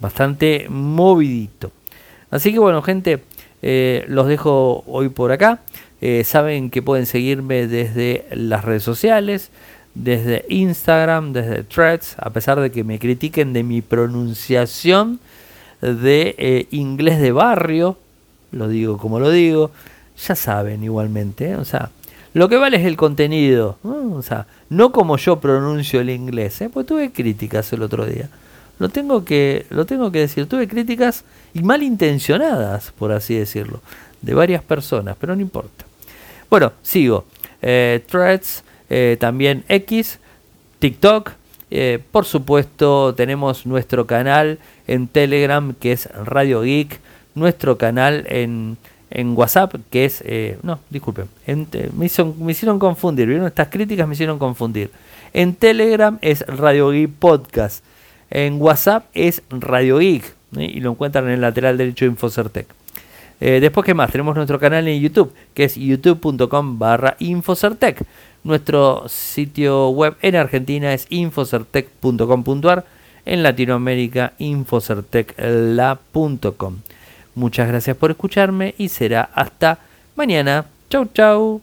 bastante 0.00 0.66
movidito. 0.68 1.72
Así 2.30 2.52
que, 2.52 2.58
bueno, 2.58 2.82
gente. 2.82 3.22
Eh, 3.62 4.04
los 4.08 4.28
dejo 4.28 4.84
hoy 4.86 5.08
por 5.08 5.32
acá. 5.32 5.60
Eh, 6.00 6.24
saben 6.24 6.70
que 6.70 6.82
pueden 6.82 7.06
seguirme 7.06 7.66
desde 7.66 8.26
las 8.30 8.64
redes 8.64 8.82
sociales, 8.82 9.50
desde 9.94 10.44
Instagram, 10.48 11.32
desde 11.32 11.64
Threads, 11.64 12.16
a 12.18 12.30
pesar 12.30 12.60
de 12.60 12.70
que 12.70 12.84
me 12.84 12.98
critiquen 12.98 13.52
de 13.52 13.62
mi 13.62 13.80
pronunciación 13.80 15.20
de 15.80 16.34
eh, 16.38 16.66
inglés 16.70 17.20
de 17.20 17.32
barrio, 17.32 17.98
lo 18.52 18.68
digo 18.68 18.98
como 18.98 19.20
lo 19.20 19.30
digo, 19.30 19.70
ya 20.16 20.34
saben 20.34 20.82
igualmente, 20.82 21.56
o 21.56 21.64
sea, 21.64 21.90
lo 22.34 22.48
que 22.48 22.56
vale 22.56 22.76
es 22.76 22.84
el 22.84 22.96
contenido, 22.96 23.78
o 23.82 24.22
sea, 24.22 24.46
no 24.68 24.92
como 24.92 25.16
yo 25.16 25.40
pronuncio 25.40 26.00
el 26.00 26.10
inglés, 26.10 26.62
pues 26.72 26.86
tuve 26.86 27.10
críticas 27.10 27.72
el 27.72 27.82
otro 27.82 28.04
día. 28.04 28.28
Lo 28.78 28.90
tengo 28.90 29.24
que, 29.24 29.64
lo 29.70 29.86
tengo 29.86 30.12
que 30.12 30.18
decir, 30.18 30.46
tuve 30.46 30.68
críticas 30.68 31.24
y 31.54 31.62
malintencionadas, 31.62 32.92
por 32.98 33.12
así 33.12 33.34
decirlo, 33.34 33.80
de 34.20 34.34
varias 34.34 34.62
personas, 34.62 35.16
pero 35.18 35.34
no 35.34 35.40
importa. 35.40 35.86
Bueno, 36.50 36.72
sigo. 36.82 37.24
Eh, 37.62 38.04
threads, 38.06 38.62
eh, 38.90 39.16
también 39.18 39.64
X, 39.68 40.18
TikTok. 40.78 41.32
Eh, 41.70 41.98
por 42.12 42.24
supuesto, 42.24 43.14
tenemos 43.14 43.66
nuestro 43.66 44.06
canal 44.06 44.58
en 44.86 45.08
Telegram, 45.08 45.74
que 45.74 45.92
es 45.92 46.06
Radio 46.24 46.62
Geek. 46.62 47.00
Nuestro 47.34 47.76
canal 47.76 48.24
en, 48.28 48.78
en 49.10 49.36
WhatsApp, 49.36 49.74
que 49.90 50.06
es... 50.06 50.24
no, 50.62 50.78
disculpen. 50.88 51.26
me, 51.46 52.10
me 52.38 52.52
hicieron 52.52 52.78
confundir. 52.78 53.28
¿Vieron? 53.28 53.46
Estas 53.46 53.68
críticas 53.68 54.08
me 54.08 54.14
hicieron 54.14 54.38
confundir. 54.38 54.90
En 55.34 55.54
Telegram 55.54 56.18
es 56.22 56.46
Radio 56.46 56.90
Geek 56.90 57.10
Podcast. 57.10 57.84
En 58.30 58.60
WhatsApp 58.60 59.04
es 59.12 59.42
Radio 59.50 59.98
Geek 59.98 60.34
y 60.56 60.80
lo 60.80 60.92
encuentran 60.92 61.26
en 61.26 61.32
el 61.32 61.40
lateral 61.40 61.76
derecho 61.76 62.04
de 62.04 62.12
Infocertec. 62.12 62.66
Eh, 63.40 63.60
después, 63.60 63.84
¿qué 63.84 63.94
más? 63.94 64.10
Tenemos 64.10 64.34
nuestro 64.34 64.58
canal 64.58 64.88
en 64.88 65.00
YouTube, 65.00 65.32
que 65.52 65.64
es 65.64 65.74
youtube.com 65.74 66.78
barra 66.78 67.16
Infocertec. 67.18 68.02
Nuestro 68.46 69.08
sitio 69.08 69.88
web 69.88 70.14
en 70.22 70.36
Argentina 70.36 70.94
es 70.94 71.08
infocertec.com.ar. 71.10 72.84
En 73.24 73.42
Latinoamérica, 73.42 74.34
infocertecla.com. 74.38 76.76
Muchas 77.34 77.66
gracias 77.66 77.96
por 77.96 78.12
escucharme 78.12 78.76
y 78.78 78.88
será 78.88 79.28
hasta 79.34 79.80
mañana. 80.14 80.66
Chau, 80.88 81.08
chau. 81.12 81.60